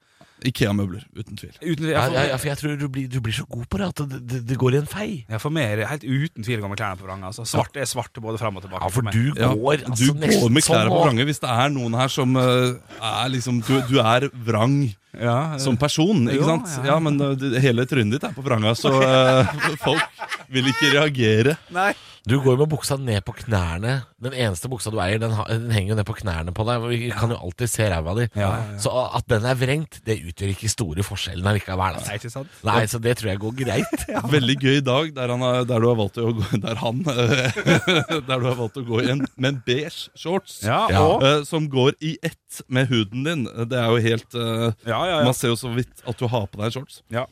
[0.48, 1.52] Ikea-møbler, uten tvil.
[1.60, 3.88] Uten, jeg, ja, ja, for, jeg tror du blir, du blir så god på det
[3.90, 5.08] at det, det, det går i en fei.
[5.28, 7.26] Jeg får meg er helt uten tvil å gå med klærne på vrang.
[7.28, 7.46] Altså.
[7.50, 8.86] Svart er svart både fram og tilbake.
[8.86, 11.04] Ja, for du Ja, går du altså, går med klærne sånn på nå.
[11.04, 14.80] vrange hvis det er noen her som uh, er liksom Du, du er vrang
[15.18, 16.70] ja, som person, ikke jo, sant?
[16.84, 16.94] ja.
[16.94, 19.50] Ja, men uh, hele trynet ditt er på vranga, så uh,
[19.86, 20.06] folk
[20.54, 21.58] vil ikke reagere.
[21.74, 21.92] Nei.
[22.30, 24.04] Du går med buksa ned på knærne.
[24.22, 26.84] Den eneste buksa du eier, den, den henger jo ned på knærne på deg.
[26.92, 28.28] Vi kan jo alltid se ræva di.
[28.38, 28.76] Ja, ja, ja.
[28.84, 31.98] Så at den er vrengt, det utgjør ikke store forskjellen allikevel.
[31.98, 32.12] Altså.
[32.12, 32.60] Nei, ikke sant?
[32.68, 34.06] Nei, så det tror jeg går greit.
[34.36, 37.60] Veldig gøy dag der, han er, der du har valgt å gå Der han eh,
[38.30, 40.60] Der du har valgt å gå i en, med en beige shorts.
[40.68, 41.02] Ja, Ja.
[41.08, 43.44] og eh, som går i ett med huden din.
[43.70, 45.26] Det er jo helt eh, ja, ja, ja.
[45.26, 47.02] Man ser jo så vidt at du har på deg en shorts.
[47.10, 47.26] ja.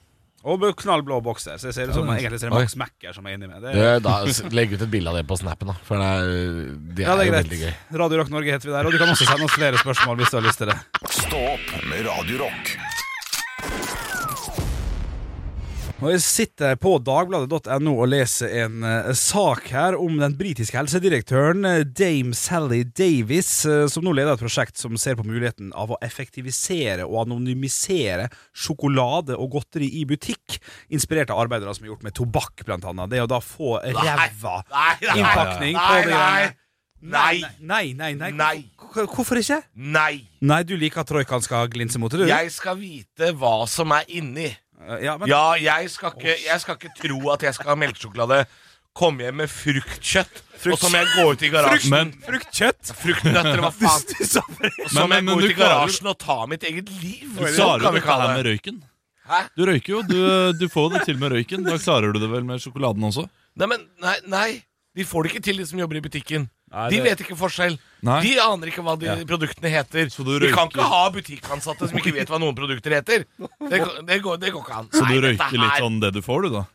[0.48, 1.58] Og knallblå bokser.
[1.60, 2.54] Så jeg ser ut som Ja, egentlig ser.
[2.54, 3.60] Max Macker som er inni meg.
[3.62, 4.14] Det Du, er, da,
[4.56, 5.76] legg ut et bilde av det på snappen, da.
[5.88, 6.30] For det er,
[6.96, 7.42] det ja, er, det er greit.
[7.44, 7.74] veldig gøy.
[8.04, 8.88] Radio Rock Norge heter vi der.
[8.88, 10.78] Og du kan også sende oss flere spørsmål hvis du har lyst til det.
[11.20, 12.97] Stå opp med Radio Rock.
[15.98, 21.66] Og Jeg sitter på dagbladet.no og leser en uh, sak her om den britiske helsedirektøren
[21.66, 25.96] eh, Dame Sally Davis, uh, som nå leder et prosjekt som ser på muligheten av
[25.96, 30.60] å effektivisere og anonymisere sjokolade og godteri i butikk,
[30.94, 33.10] inspirert av arbeidere som er gjort med tobakk, blant annet.
[33.16, 34.60] Det å da få ræva
[35.02, 36.54] innpakning på det greiene.
[37.08, 37.42] Nei!
[37.62, 38.32] Nei, nei, nei.
[38.34, 38.56] Nei.
[38.82, 39.60] Hvor- Hvorfor ikke?
[39.78, 40.24] Nei!
[40.46, 42.30] Nei, du liker at troikaen skal glinse mot det, du?
[42.30, 44.48] Jeg skal vite hva som er inni.
[44.82, 47.76] Eh, Ja, men, Ja, jeg skal ikke, jeg skal ikke tro at jeg skal ha
[47.76, 48.46] melkesjokolade.
[48.98, 50.40] Komme hjem med fruktkjøtt,
[50.72, 52.90] og så må jeg gå ut i garasjen Men, Fruktkjøtt!
[52.98, 54.06] Fruktnøtter, hva faen?
[54.10, 57.28] Og så må jeg gå ut i klarer- garasjen og ta mitt eget liv.
[57.38, 58.80] du klarer jo vi dette her med røyken.
[59.28, 59.42] Hæ?
[59.54, 60.02] Du røyker jo.
[60.08, 60.18] Du,
[60.58, 61.62] du får det til med røyken.
[61.68, 63.28] Da klarer du det vel med sjokoladen også?
[63.62, 64.50] Nei, men nei, nei.
[64.98, 66.50] De får det ikke til, de som jobber i butikken.
[66.72, 67.78] Nei, De det- vet ikke forskjell.
[68.04, 68.22] Nei.
[68.22, 70.10] De aner ikke hva de produktene heter.
[70.12, 73.24] Så du Vi kan ikke ha butikkansatte som ikke vet hva noen produkter heter.
[73.40, 74.90] Det, går- det, går, det går ikke an.
[74.92, 76.66] Så du Nei, røyker litt sånn det du får, du, da?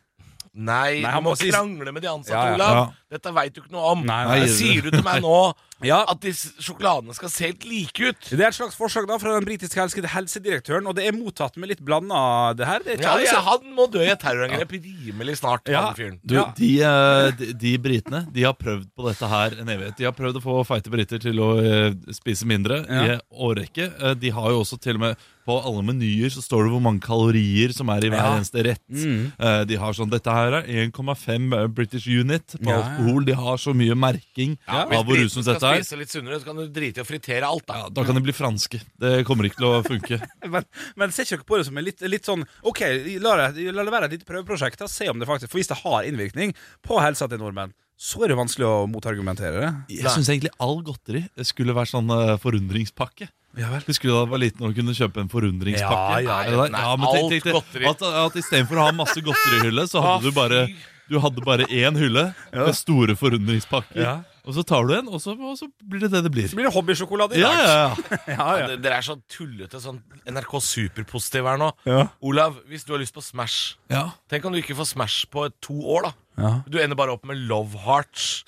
[0.55, 2.53] Nei, Nei, du må må si- krangle med de ansatte, Ja, ja.
[2.55, 2.73] Olav.
[2.75, 2.89] Ja.
[3.17, 4.03] Dette veit du ikke noe om.
[4.05, 5.53] Nei, Sier du til meg nå
[5.83, 6.03] Ja.
[6.09, 8.29] at disse sjokoladene skal se helt like ut?
[8.29, 11.57] Det er et slags forslag da fra den britiske helse- helsedirektøren, og det er mottatt
[11.57, 12.79] med litt blanda det her.
[12.85, 15.67] Det er ikke Ja, ja, han må dø i et terrorangrep rimelig snart.
[15.67, 15.81] Ja.
[15.89, 16.19] han fyren.
[16.25, 16.45] Du, Ja.
[16.57, 19.97] de, eh, de, de britene de har prøvd på dette her en evighet.
[19.97, 23.91] De har prøvd å få feite briter til å eh, spise mindre i årrekke.
[24.01, 26.81] Eh, de har jo også til og med på alle menyer så står det hvor
[26.85, 28.35] mange kalorier som er i hver Ja.
[28.37, 28.81] eneste rett.
[28.89, 29.31] Mm.
[29.37, 32.83] Eh, de har sånn, Dette her er 1,5 British unit på Ja, ja.
[32.83, 33.25] alkohol.
[33.25, 35.81] De har så mye merking Ja, av hvor britene usunt hvis dette er.
[35.83, 37.73] spise litt sunnere, så kan du drite i å fritere alt, da.
[37.83, 38.81] Ja, da kan de bli franske.
[38.99, 40.21] Det kommer ikke til å funke.
[40.53, 40.63] Men,
[40.95, 42.79] men ser ikke dere på det som en litt, litt sånn Ok,
[43.19, 44.79] la det, la det være et lite prøveprosjekt.
[44.79, 46.53] Da, se om det faktisk For hvis det har innvirkning
[46.85, 49.69] på helsa til nordmenn, så er det vanskelig å motargumentere det.
[50.01, 53.29] Jeg syns egentlig all godteri skulle være sånn eh, forundringspakke.
[53.59, 53.83] Ja vel.
[53.85, 56.23] Husker du da jeg var liten og kunne kjøpe en forundringspakke?
[56.25, 57.85] Ja, ja, Er nei, ja men tenk, alt tenk, tenk, godteri.
[57.91, 60.63] At, at istedenfor å ha masse godterihylle, så hadde du bare.
[61.11, 63.99] Du hadde bare én hylle med store forundringspakker.
[64.01, 64.13] Ja.
[64.47, 66.47] Og så tar du en, og så, og så blir det det det blir.
[66.51, 67.59] Så blir det hobbysjokolade i Ja, dag.
[67.59, 68.15] ja, ja.
[68.33, 71.69] ja, Ja, Dere er så tullete, sånn NRK Superpositiv her nå.
[71.87, 72.07] Ja.
[72.23, 74.07] Olav, hvis du har lyst på Smash ja.
[74.31, 76.13] Tenk om du ikke får Smash på to år, da.
[76.37, 76.51] Ja.
[76.67, 78.43] Du ender bare opp med Love Hearts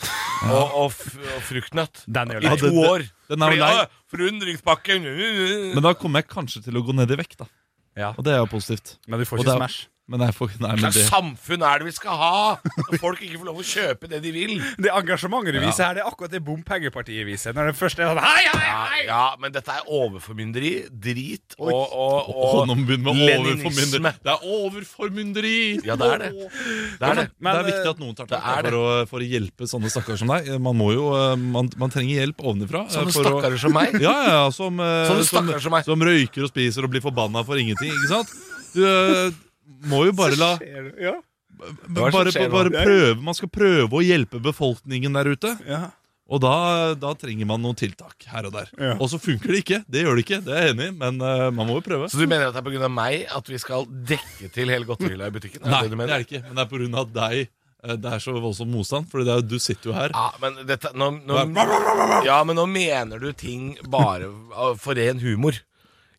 [0.49, 0.95] og, og,
[1.35, 3.05] og fruktnøtt er i to år.
[3.29, 3.85] den er jo lei.
[4.13, 4.97] Forundringspakke
[5.75, 7.47] Men da kommer jeg kanskje til å gå ned i vekt, da.
[7.95, 8.13] Ja.
[8.17, 8.97] Og det er jo positivt.
[9.07, 9.87] Men du får Og ikke det er- Smash.
[10.05, 12.33] Men nei, for, nei, Hva slags det, samfunn er det vi skal ha?
[12.77, 14.51] Når folk ikke får lov å kjøpe det de vil.
[14.85, 17.55] Det engasjementet du viser her, det er akkurat det bompengepartiet viser.
[17.57, 18.99] Når det første er sånn Hei, hei, Ja, hei!
[19.07, 24.11] ja, men dette er overformynderi, drit og, og, og og leninisme.
[24.21, 25.55] Det er overformynderi!
[25.87, 26.29] Ja, det er det.
[26.99, 27.25] Det er det.
[27.39, 30.21] Men, det er viktig eh, at noen tar tak for, for å hjelpe sånne stakkarer
[30.21, 30.51] som deg.
[30.69, 32.83] Man må jo, eh, man, man trenger hjelp ovenifra.
[32.85, 33.97] eh, Sånne stakkarer som meg.
[34.05, 35.87] Ja, ja, ja, som, Sånne som, som meg.
[35.89, 37.89] som røyker og spiser og blir forbanna for ingenting.
[37.89, 38.35] Ikke sant?
[38.75, 38.85] Du,
[39.89, 40.51] må jo bare la
[41.01, 41.15] Ja.
[41.89, 45.53] bare, skjer bare prøve, Man skal prøve å hjelpe befolkningen der ute.
[45.67, 45.87] Ja.
[46.25, 48.69] Og da, da trenger man noen tiltak her og der.
[48.81, 48.95] Ja.
[48.97, 49.77] Og så funker det ikke.
[49.85, 52.07] Det gjør det ikke, det er jeg enig i, men uh, man må jo prøve.
[52.09, 52.89] Så du mener at det er pga.
[52.89, 55.61] meg at vi skal dekke til hele godterihylla i butikken?
[55.61, 56.41] Er Nei, det det er det ikke.
[56.47, 59.05] Men det er av deg eh, det er så voldsom motstand.
[59.11, 60.15] For er, du sitter jo her.
[60.17, 61.45] Ja, men dette nå, nå,
[62.25, 64.31] Ja, men nå mener du ting bare
[64.81, 65.61] for ren humor.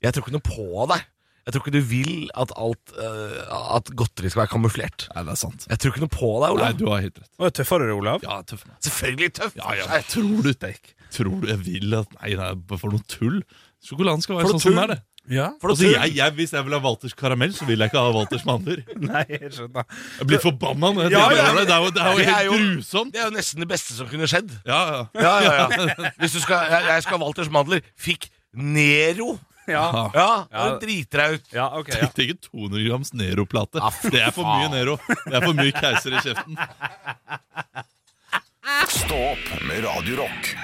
[0.05, 1.03] Jeg tror ikke noe på deg.
[1.47, 5.07] Jeg tror ikke du vil at alt uh, At godteri skal være kamuflert.
[5.15, 5.67] Nei, det er sant.
[5.71, 6.65] Jeg tror ikke noe på deg, Olav.
[6.65, 7.31] Nei, du har helt rett.
[7.39, 8.25] Og tøffere, Olav.
[8.27, 8.79] Ja, tøff mann.
[8.83, 9.55] Selvfølgelig tøff.
[9.61, 10.53] Ja, ja, men tror du
[11.17, 13.39] Tror du jeg vil at Nei, nei, for noe tull.
[13.87, 15.05] Sjokoladen skal være For sånn noe som den er, det.
[15.27, 15.47] Ja.
[15.63, 18.45] Altså, jeg, jeg, hvis jeg vil ha Walters karamell, så vil jeg ikke ha Walters
[18.47, 18.83] mandler.
[19.09, 19.87] Nei, jeg skjønner.
[20.21, 21.49] Jeg blir forbanna når jeg Ja, tenker ja.
[21.49, 21.67] over det.
[21.67, 23.13] Det er jo, det er jo Det er helt jo- grusomt.
[23.15, 24.55] Det er jo nesten det beste som kunne skjedd.
[24.69, 25.03] Ja, ja.
[25.19, 26.11] Ja, ja, ja.
[26.23, 27.83] Hvis du skal Jeg, jeg skal ha Walters mandler.
[27.99, 29.35] Fikk Nero.
[29.67, 29.85] Ja.
[30.15, 30.65] Ja, Ja.
[30.67, 31.49] og driter deg ut.
[31.53, 31.89] Ja, ok.
[31.95, 32.07] Ja.
[32.15, 33.83] Tenk ikke 200 grams Nero-plate.
[33.83, 34.69] Ja, Det er for mye.
[34.73, 34.97] Nero.
[35.09, 36.55] Det er for mye keiser i kjeften.
[38.91, 40.55] Stå opp med Radio Rock.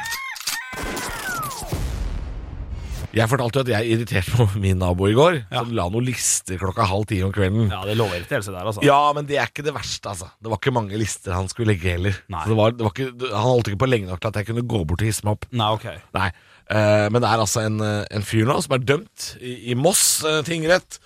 [3.13, 5.35] Jeg fortalte jo at jeg irriterte på min nabo i går.
[5.53, 7.67] Som la noen lister klokka halv ti om kvelden.
[7.69, 8.81] ja, det lover irritelse der, altså.
[8.87, 10.31] Ja, men det er ikke det verste, altså.
[10.41, 12.17] Det var ikke mange lister han skulle legge heller.
[12.33, 12.41] Nei.
[12.47, 14.49] Så det var, det var ikke, han holdt ikke på lenge nok til at jeg
[14.49, 15.45] kunne gå bort og hisse meg opp.
[15.53, 15.87] Nei, ok.
[16.17, 16.31] Nei.
[16.73, 19.77] Eh, men det er altså en, eh, en fyr nå som er dømt i, i
[19.77, 20.97] Moss eh, tingrett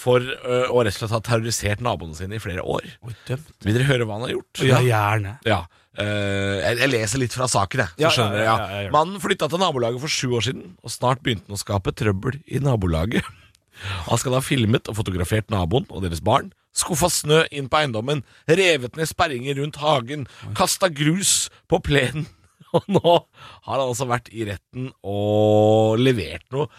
[0.00, 2.86] for eh, å rett og slett ha terrorisert naboene sine i flere år.
[3.28, 3.50] dømt.
[3.66, 4.62] Vil dere høre hva han har gjort?
[4.64, 5.34] Ja, gjerne.
[5.44, 5.58] Ja.
[6.00, 7.92] Eh, jeg, jeg leser litt fra saken, jeg.
[7.98, 8.94] Så Ja, skjønner ja, ja, ja.
[8.94, 12.40] Mannen flytta til nabolaget for sju år siden, og snart begynte han å skape trøbbel
[12.48, 13.26] i nabolaget.
[14.10, 18.20] Han skal ha filmet og fotografert naboen og deres barn, skuffa snø inn på eiendommen,
[18.48, 22.26] revet ned sperringer rundt hagen, kasta grus på plenen.
[22.78, 26.70] Og nå har han altså vært i retten og levert noe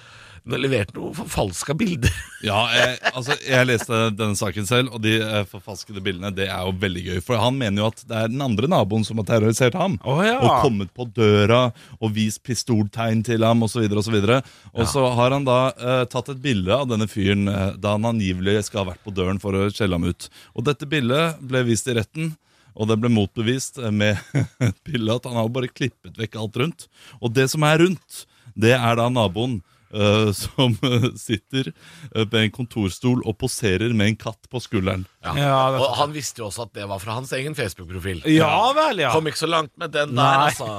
[0.41, 2.13] Levert noe forfalska bilder.
[2.41, 6.63] Ja, jeg, altså, jeg leste denne saken selv, og de eh, forfalskede bildene Det er
[6.65, 7.19] jo veldig gøy.
[7.21, 9.99] For han mener jo at det er den andre naboen som har terrorisert ham.
[10.01, 10.39] Oh, ja.
[10.41, 11.67] Og kommet på døra
[11.99, 13.85] og vist pistoltegn til ham osv.
[13.85, 14.39] Og, så videre,
[14.73, 18.09] og så har han da eh, tatt et bilde av denne fyren eh, da han
[18.09, 20.31] angivelig skal ha vært på døren for å skjelle ham ut.
[20.57, 22.33] Og dette bildet ble vist i retten.
[22.75, 24.19] Og det ble motbevist eh, med
[24.87, 26.87] bilde at han har bare klippet vekk alt rundt.
[27.21, 28.23] Og det som er rundt,
[28.55, 29.59] det er da naboen
[29.93, 31.71] uh, som eh, sitter
[32.15, 35.05] eh, på en kontorstol og poserer med en katt på skulderen.
[35.23, 35.33] Ja.
[35.37, 38.23] Ja, det- og han visste jo også at det var fra hans egen Facebook-profil.
[38.31, 39.11] Ja vel, ja.
[39.15, 40.49] Kom ikke så langt med den der, Nei.
[40.49, 40.69] altså.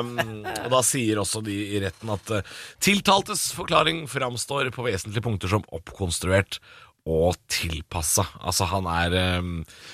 [0.00, 5.24] Um, og da sier også de i retten at eh, tiltaltes forklaring framstår på vesentlige
[5.24, 6.60] punkter som oppkonstruert
[7.04, 8.22] og tilpassa.
[8.40, 9.48] Altså, han er um,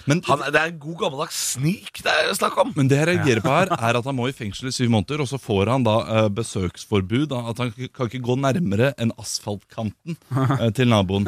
[0.07, 2.71] Men- han, Det er en god gammeldags snik det er snakk om.
[2.77, 5.25] Men det jeg reagerer på her, er at han må i fengsel i syv måneder,
[5.25, 7.27] og så får han da uh, besøksforbud.
[7.33, 11.27] Da, at han kan ikke gå nærmere enn asfaltkanten uh, til naboen.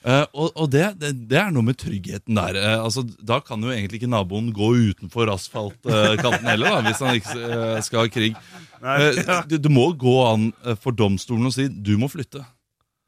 [0.00, 2.60] Uh, og og det, det, det er noe med tryggheten der.
[2.62, 7.18] Uh, altså, da kan jo egentlig ikke naboen gå utenfor asfaltkanten heller, da, hvis han
[7.18, 8.38] ikke skal ha krig.
[8.80, 9.20] Du,
[9.50, 10.48] det, det må gå an
[10.80, 12.46] for domstolen å si du må flytte.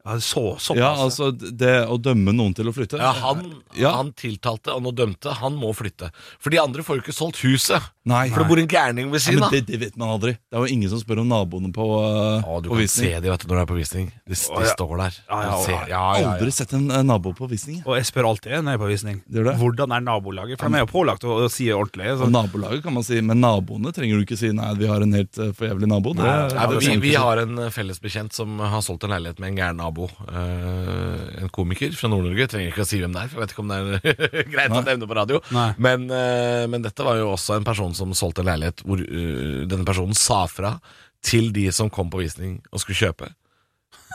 [0.04, 0.78] Ja, så, såpass.
[0.80, 3.92] Ja, altså Det å dømme noen til å flytte Ja, han, Ja.
[4.00, 5.30] han tiltalte og nå dømte.
[5.38, 6.10] Han må flytte.
[6.42, 7.80] For de andre får jo ikke solgt huset.
[8.04, 8.24] Nei.
[8.32, 9.52] For det bor en gærning ved siden av.
[9.54, 10.32] det, det vet man aldri.
[10.50, 13.12] Det er jo ingen som spør om naboene på, uh, Å, du på kan visning.
[13.12, 14.08] se de vet du, når du er på visning.
[14.26, 14.72] De, de Å, ja.
[14.74, 15.18] står der.
[15.28, 15.86] Ja, ja, Du ser- ja.
[15.92, 16.32] ja, ja.
[16.32, 17.76] Aldri sett en eh, nabo på visning.
[17.78, 17.86] jeg.
[17.86, 19.20] Og jeg spør alltid når jeg er på visning.
[19.30, 19.54] Gjør det?
[19.62, 20.58] Hvordan er nabolaget?
[20.58, 22.10] For de er jo pålagt å, å si ordentlig.
[22.18, 22.28] Så.
[22.34, 25.38] Nabolaget kan man si, men naboene trenger du ikke si nei, vi har en helt
[25.38, 26.16] uh, for jævlig nabo.
[26.18, 29.14] Det, Nei, det men vi, vi har en eh, felles bekjent som har solgt en
[29.14, 30.10] leilighet med en gæren nabo.
[30.26, 32.48] Eh, en komiker fra Nord-Norge.
[32.52, 34.74] Trenger ikke å si hvem det er, for jeg vet ikke om det er greit
[34.74, 35.40] å nevne på radio.
[35.54, 35.68] Nei.
[35.82, 39.62] Men, eh, men dette var jo også en person som solgte en leilighet hvor uh,
[39.68, 40.76] denne personen sa fra
[41.22, 43.30] til de som kom på visning og skulle kjøpe.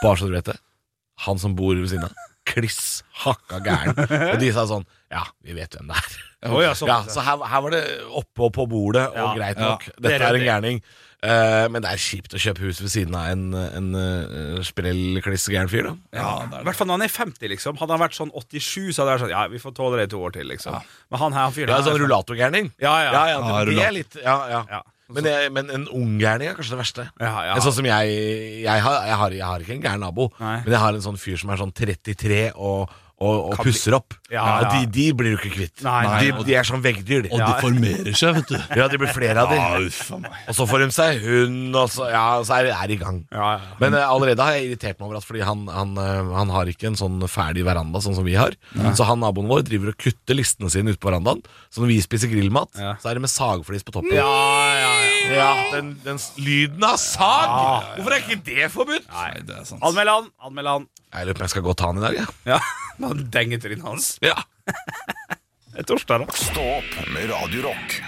[0.02, 0.58] Bare så du vet det.
[1.26, 2.24] Han som bor ved siden av.
[2.48, 3.98] Kliss hakka gæren.
[4.32, 6.14] Og de sa sånn Ja, vi vet hvem det er.
[6.62, 6.88] Ja, sånn.
[6.88, 9.88] Ja, så her, her var det oppe og på bordet, og Ja, greit nok.
[9.96, 10.80] Det Dette er en gærning.
[11.18, 15.18] Eh, men det er kjipt å kjøpe hus ved siden av en, en uh, sprell,
[15.24, 15.94] kliss gæren fyr, da.
[16.14, 17.80] Ja, I er hvert fall når han er 50, liksom.
[17.80, 20.06] Hadde han vært sånn 87, så hadde jeg vært sånn Ja, vi får tåle det
[20.06, 20.78] i to år til, liksom.
[21.10, 22.70] Men han her han fyren Ja, sånn rullatorgærning.
[22.78, 23.10] Ja, ja.
[23.10, 24.62] ja, ja, Ja, det, det er litt Ja, ja.
[24.78, 24.84] Ja.
[25.08, 27.04] Men, jeg, men en ung gærning er kanskje det verste.
[27.16, 27.52] Ja, ja.
[27.56, 28.16] En Sånn som jeg
[28.60, 30.58] jeg har, jeg, har, jeg har ikke en gæren nabo, Nei.
[30.66, 34.14] men jeg har en sånn fyr som er sånn 33 og, og, og pusser opp.
[34.30, 35.82] Ja, Og de, de blir du ikke kvitt.
[35.82, 36.18] Nei, nei.
[36.22, 37.30] de, de er sånn veggdyr, de.
[37.34, 38.58] Og de formerer seg, vet du.
[38.78, 39.88] Ja, det blir flere av dem.
[39.88, 40.32] Ja.
[40.52, 43.22] Og så får de seg hund, og så, ja, så er de i gang.
[43.34, 43.72] Ja, ja.
[43.80, 46.70] Men uh, allerede har jeg irritert meg over at fordi han, han, uh, han har
[46.70, 48.54] ikke en sånn ferdig veranda sånn som vi har.
[48.94, 51.42] Så han naboen vår driver og kutter listene sine ute på verandaen.
[51.72, 52.94] Så når vi spiser grillmat, Ja.
[53.02, 54.14] så er det med sagflis på toppen.
[54.14, 54.28] Ja,
[55.28, 55.48] ja, ja.
[55.54, 57.54] Ja, den, den lyden av sag!
[57.96, 59.08] Hvorfor er ikke det forbudt?
[59.12, 59.82] Nei, det er sant.
[59.84, 60.30] Anmeld han!
[60.48, 60.86] Anmeld han.
[61.14, 62.20] Jeg lurer på om jeg skal gå og ta han i dag.
[62.22, 62.38] jeg.
[62.54, 62.60] Ja.
[63.02, 64.14] Man denger trynet hans.
[64.24, 64.36] Ja.
[65.78, 66.34] Det er torsdag, da.
[66.34, 68.00] Stå opp med Radio Rock.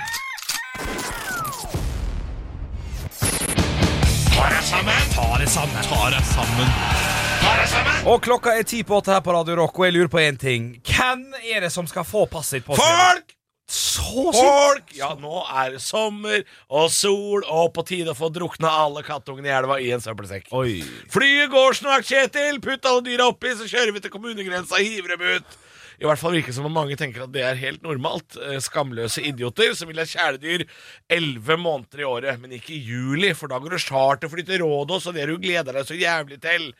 [8.10, 10.38] Og klokka er ti på åtte her på Radio Rock, og jeg lurer på én
[10.40, 10.72] ting.
[10.82, 13.36] Hvem er det som skal få passet sitt på Folk!
[13.70, 14.88] Så Folk!
[14.98, 19.46] Ja, nå er det sommer og sol og på tide å få drukna alle kattungene
[19.46, 20.48] i elva i en søppelsekk.
[20.58, 20.80] Oi.
[21.12, 22.58] Flyet går snart, Kjetil!
[22.64, 25.58] Putt alle dyra oppi, så kjører vi til kommunegrensa og hiver dem ut.
[26.00, 28.34] I hvert fall virker det som om mange tenker at det er helt normalt.
[28.40, 30.64] Eh, Skamløse idioter som vil ha kjæledyr
[31.12, 35.10] elleve måneder i året, men ikke i juli, for da går det charterfly til Rådås,
[35.10, 36.70] og det du gleder deg så jævlig til.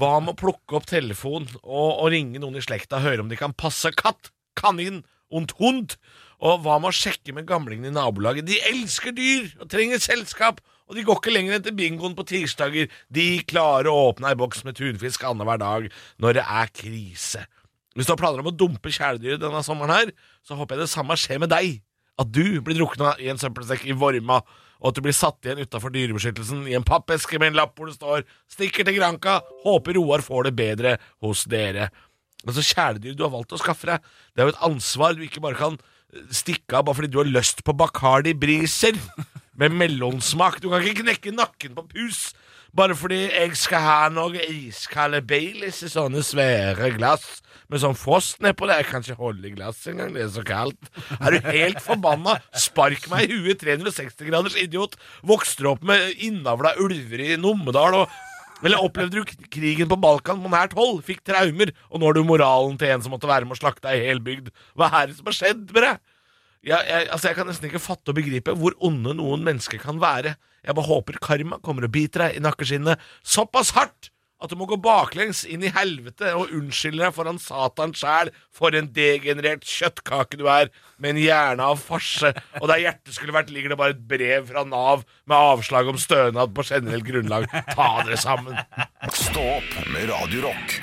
[0.00, 3.30] Hva med å plukke opp telefonen og, og ringe noen i slekta og høre om
[3.30, 5.98] de kan passe katt, kanin und hund?
[6.44, 8.44] Og hva med å sjekke med gamlingene i nabolaget?
[8.44, 12.26] De elsker dyr og trenger selskap, og de går ikke lenger enn til bingoen på
[12.28, 12.90] tirsdager.
[13.08, 15.88] De klarer å åpne ei boks med tunfisk annenhver dag
[16.20, 17.46] når det er krise.
[17.96, 20.12] Hvis du har planer om å dumpe kjæledyr denne sommeren her,
[20.44, 21.78] så håper jeg det samme skjer med deg.
[22.20, 24.42] At du blir drukna i en søppelsekk i Vorma,
[24.82, 27.88] og at du blir satt igjen utafor Dyrebeskyttelsen i en pappeske med en lapp hvor
[27.88, 29.40] det står 'Stikker til Granka.
[29.64, 31.88] Håper Roar får det bedre hos dere'.
[32.44, 34.02] Altså Kjæledyr du har valgt å skaffe deg,
[34.34, 35.78] det er jo et ansvar du ikke bare kan
[36.34, 38.98] stikke av bare fordi du har lyst på Bacardi Briser
[39.60, 40.60] med mellomsmak.
[40.62, 42.26] Du kan ikke knekke nakken på pus
[42.74, 47.38] bare fordi jeg skal ha noe iskalde Baileys i sånne svære glass
[47.70, 48.80] med sånn frost nedpå det.
[48.80, 50.90] Jeg kan ikke holde i glasset engang, det er så kaldt.
[51.20, 52.36] Er du helt forbanna?
[52.58, 54.98] Spark meg i huet, 360 graders idiot.
[55.26, 58.18] Vokste opp med innavla ulver i Numedal og
[58.62, 62.24] eller opplevde du krigen på Balkan på nært hold, fikk traumer, og nå har du
[62.26, 64.52] moralen til en som måtte være med å slakte ei hel bygd?
[64.78, 66.02] Hva er det som har skjedd med deg?
[66.64, 69.98] Jeg, jeg, altså jeg kan nesten ikke fatte og begripe hvor onde noen mennesker kan
[70.00, 70.36] være.
[70.64, 74.13] Jeg bare håper karma kommer og biter deg i nakkeskinnet såpass hardt
[74.44, 78.76] at du må gå baklengs inn i helvete og unnskylde deg foran Satan sjæl for
[78.76, 80.70] en degenerert kjøttkake du er,
[81.00, 82.30] med en hjerne av farse,
[82.60, 86.00] og der hjertet skulle vært, ligger det bare et brev fra Nav med avslag om
[86.00, 87.48] stønad på generelt grunnlag.
[87.72, 88.60] Ta dere sammen.
[89.14, 90.78] Stå opp med Radio Rock.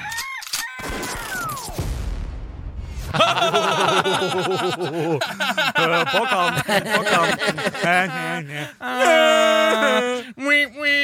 [6.12, 7.40] På kant, på kant.
[7.42, 7.88] Det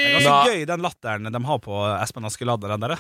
[0.08, 2.62] er ganske gøy, den latteren de har på Espen Askeladd.
[2.68, 2.96] Den der.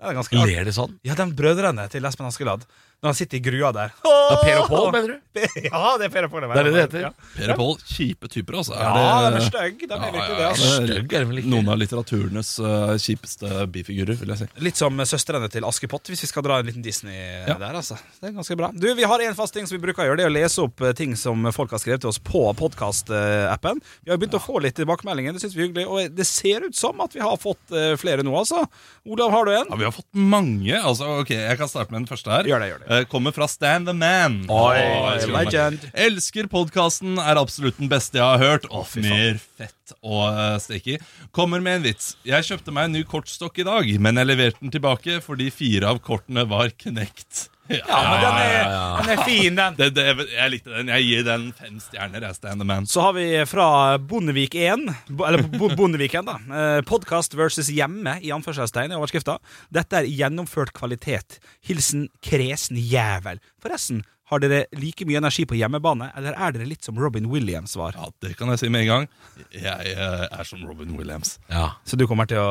[0.00, 0.54] Den er ganske artig.
[0.56, 0.92] Ler de sånn?
[1.06, 2.62] Ja, de brødrene til Espen Askeladd.
[3.00, 3.92] Når han sitter i grua der.
[4.04, 5.40] Ja, per og Pål, mener du?
[5.70, 6.44] Ja, det er Per og Pål.
[6.50, 7.04] Det er det det heter.
[7.06, 8.74] Ja, Per og Pål, kjipe typer, altså.
[8.76, 8.90] ja
[9.30, 9.88] de er stygge.
[9.88, 10.42] De er virkelig det.
[10.42, 10.70] ja, Altså.
[10.84, 11.48] det er er?
[11.48, 14.48] Noen av litteraturenes uh, kjipeste bifigurer, vil jeg si.
[14.66, 17.16] Litt som søstrene til Askepott, hvis vi skal dra en liten Disney
[17.48, 17.56] Ja.
[17.56, 17.78] der.
[17.80, 18.70] altså Det er ganske bra.
[18.76, 20.60] Du, Vi har en fast ting som vi bruker å gjøre, det er å lese
[20.68, 23.80] opp eh, ting som folk har skrevet til oss på podkast-appen.
[24.04, 25.86] Vi har begynt å få litt tilbakemeldinger, det syns vi er hyggelig.
[25.88, 28.66] Og det ser ut som at vi har fått eh, flere nå, altså.
[29.08, 29.70] Olav, har du en?
[29.72, 30.76] Ja, Vi har fått mange.
[30.76, 32.44] altså ok, Jeg kan starte med den første her.
[32.50, 32.89] Gjør det, gjør det.
[32.90, 34.40] Eh, kommer fra Stan the Man.
[34.50, 35.36] Oi, Oi elsker den.
[35.36, 35.84] legend.
[35.94, 38.66] Elsker podkasten, er absolutt den beste jeg har hørt.
[38.66, 40.96] Og mer fett og uh, steak.
[41.30, 42.16] Kommer med en vits.
[42.26, 45.92] Jeg kjøpte meg en ny kortstokk i dag, men jeg leverte den tilbake fordi fire
[45.92, 47.46] av kortene var knekt.
[47.70, 49.76] Ja, men den er, den er fin, den.
[49.78, 50.04] det, det,
[50.34, 50.88] jeg likte den.
[50.90, 52.24] Jeg gir den fem stjerner.
[52.26, 52.86] Jeg Stan the Man.
[52.90, 53.66] Så har vi fra
[53.98, 56.36] Bondevik 1, bo- eller Bo- Bondeviken, da.
[56.50, 59.38] Eh, Podkast versus hjemme, i anførselstegn i overskrifta.
[59.72, 61.38] Dette er gjennomført kvalitet.
[61.66, 63.38] Hilsen kresen jævel.
[63.62, 67.74] Forresten, har dere like mye energi på hjemmebane, eller er dere litt som Robin Williams
[67.78, 67.96] var?
[67.98, 69.08] Ja, Det kan jeg si med en gang.
[69.54, 71.38] Jeg eh, er som Robin Williams.
[71.50, 71.72] Ja.
[71.84, 72.50] Så du kommer til å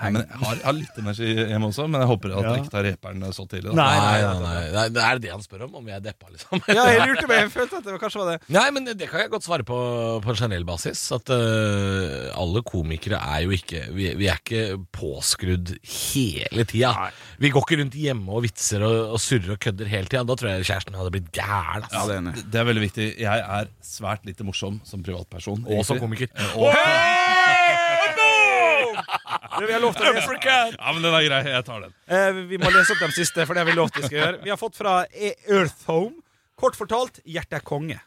[0.00, 2.54] henge men jeg har, jeg har litt energi hjemme også, men jeg håper at Ja.
[2.54, 3.70] jeg ikke tar reperen så tidlig.
[3.70, 3.76] Da.
[3.80, 4.84] Nei, Nei, nei, nei, nei.
[4.96, 5.74] Det er det han spør om?
[5.80, 6.62] Om jeg er deppa, liksom?
[6.70, 7.42] Ja, jeg lurte meg.
[7.44, 8.38] Jeg følte at det kanskje var det.
[8.56, 9.78] Nei, men det kan jeg godt svare på
[10.24, 11.02] på en generell basis.
[11.14, 17.10] At øh, alle komikere er jo ikke Vi, vi er ikke påskrudd hele tida.
[17.40, 20.24] Vi går ikke rundt hjemme og vitser og, og surrer og kødder hele tida.
[20.28, 21.84] Da tror jeg kjæresten min hadde blitt gæren.
[21.92, 22.34] Ja, det er enig.
[22.38, 23.06] Det, det er veldig viktig.
[23.20, 25.64] Jeg er svært lite morsom som privatperson.
[25.68, 26.30] Og som komiker.
[26.34, 26.74] Eh, Og,
[29.60, 31.40] Du, vi har lov å lese ja, men den er grei.
[31.52, 31.92] Jeg tar den.
[32.08, 34.38] Eh, Vi må lese opp de siste, for det har vi lovt vi skal gjøre.
[34.44, 36.14] Vi har fått fra E- Earthhome.
[36.60, 37.98] Kort fortalt, hjertet er konge.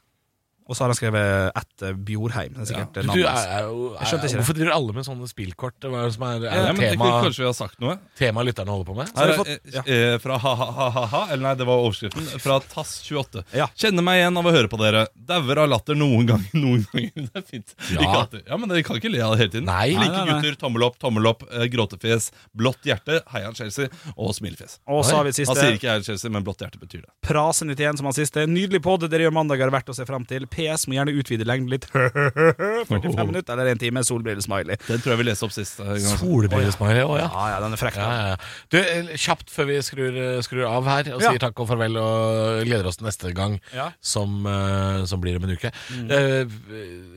[0.63, 2.53] Og så har han skrevet ett Bjorheim.
[2.55, 4.33] Det er sikkert Du, eh, navnet hans.
[4.37, 5.75] hvorfor driver alle med sånne spillkort?
[5.83, 7.97] Hva er det som er, er Ja, det tema, Kanskje vi har sagt noe?
[8.15, 9.09] tema lytterne holder på med?
[9.15, 12.27] har Her, fått- eh, eh, fra ha-ha-ha-ha, eller nei, det var overskriften.
[12.39, 13.43] Fra Tass28.
[13.53, 13.67] Ja.
[13.75, 15.07] Kjenner meg igjen av å høre på dere.
[15.15, 16.49] Dauer av latter noen ganger.
[16.63, 17.75] Noen ganger, Det er fint.
[17.91, 18.25] Ja.
[18.47, 19.65] Ja, men Dere kan ikke le av det hele tiden.
[19.67, 19.89] Nei.
[19.93, 20.41] Like Nei, nei, nei.
[20.41, 24.79] gutter, tommel opp, tommel opp, eh, gråtefjes, blått hjerte, heian Chelsea og smilefjes.
[24.87, 27.11] Og så har vi Han sier ikke heian Chelsea, men blått hjerte betyr det.
[27.27, 28.45] Prasen 91 som han siste.
[28.47, 29.03] Nydelig podd.
[29.09, 30.45] Dere gjør mandager verdt å se fram til.
[30.53, 31.87] PS må gjerne utvide lengden litt.
[31.93, 34.03] 45 minutter eller en time.
[34.07, 34.77] Solbrillesmiley.
[34.87, 35.79] Den tror jeg vi leste opp sist.
[35.83, 35.95] eh.
[36.17, 37.27] Solbrillesmiley òg, ja.
[37.33, 37.97] Ja, ja, den er frekk.
[37.99, 38.35] Ja.
[38.73, 41.31] Du, eh, Kjapt før vi skrur, skrur av her og Ja.
[41.33, 43.91] sier takk og farvel og gleder oss til neste gang, Ja.
[44.01, 45.71] som, eh, som blir om en uke.
[46.13, 46.45] Eh,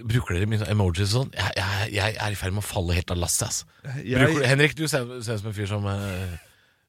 [0.07, 1.33] bruker dere mye emojis og sånn?
[1.37, 3.65] Jeg, jeg, jeg er i ferd med å falle helt av lasset.
[4.03, 4.19] Jeg...
[4.19, 6.37] Bruker, Henrik, du ser, ser ut som en fyr som uh,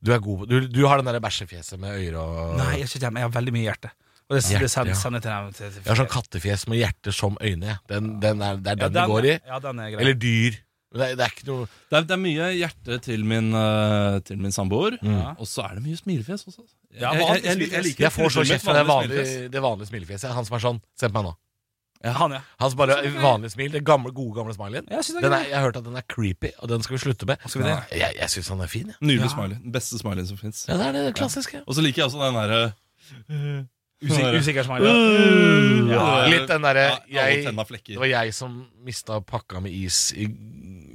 [0.04, 3.12] Du er god Du, du har den der bæsjefjeset med øyre og Nei, jeg, ikke
[3.12, 3.91] jeg har veldig mye hjerte.
[4.28, 4.99] Og det, Hjerte, det sender, ja.
[4.99, 5.51] sender til dem.
[5.55, 7.78] Til, til, Jeg har sånn kattefjes med hjerte som øyne.
[7.88, 9.36] Den, den er, det er Ja, den det går i.
[9.47, 10.01] Ja, den er grei.
[10.03, 10.57] Eller dyr.
[10.91, 14.19] Men Det det er ikke noe Det er, det er mye hjerte til min, uh,
[14.28, 15.36] til min samboer, mm.
[15.36, 16.63] og så er det mye smilefjes også.
[16.95, 19.63] Ja, jeg, jeg, jeg, jeg liker Jeg får så kjeft fra det vanlig vanlige, det
[19.63, 20.32] vanlige smilefjeset.
[20.36, 21.36] Han som er sånn Se på meg nå.
[22.05, 22.41] Han, ja.
[22.61, 23.71] Hans bare vanlig smil.
[23.73, 24.86] Den gamle, gode, gamle smileyen.
[24.91, 27.25] Jeg er Den jeg har hørt at den er creepy, og den skal vi slutte
[27.25, 27.41] med.
[27.47, 27.78] Skal vi det?
[27.97, 28.91] Jeg, jeg syns han er fin.
[28.93, 28.99] Ja.
[29.01, 29.34] Nydelig Ja.
[29.34, 29.57] smiley.
[29.63, 30.65] Den beste smileyen som fins.
[30.69, 31.63] Ja, det er det klassiske.
[31.65, 33.67] Og så liker jeg også den derre
[33.98, 35.89] Usik, usikker smiley.
[35.89, 40.28] Ja, Litt den derre ja, jeg, Det var jeg som mista pakka med is i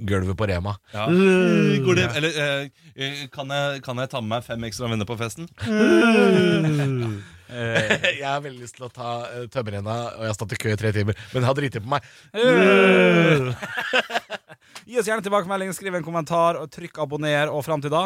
[0.06, 0.76] gulvet på Rema.
[0.94, 1.08] Ja.
[1.10, 5.08] Går det, eller eh, eh, kan, jeg, kan jeg ta med meg fem ekstra venner
[5.08, 5.50] på festen?
[7.52, 10.70] jeg har veldig lyst til å ta uh, tømmerrenna, og jeg har stått i kø
[10.72, 12.00] i tre timer, men har driti på meg.
[14.88, 17.46] Gi oss gjerne tilbakemelding, skriv en kommentar, og trykk abonner.
[17.52, 18.02] Og fram til da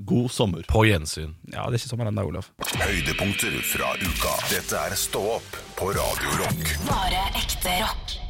[0.00, 0.62] God sommer.
[0.68, 1.34] På gjensyn.
[1.42, 2.46] Ja, det er ikke sommer ennå, Olav.
[2.78, 4.34] Høydepunkter fra uka.
[4.52, 6.74] Dette er Stå opp på Radio Rock.
[6.86, 8.27] Bare ekte rock.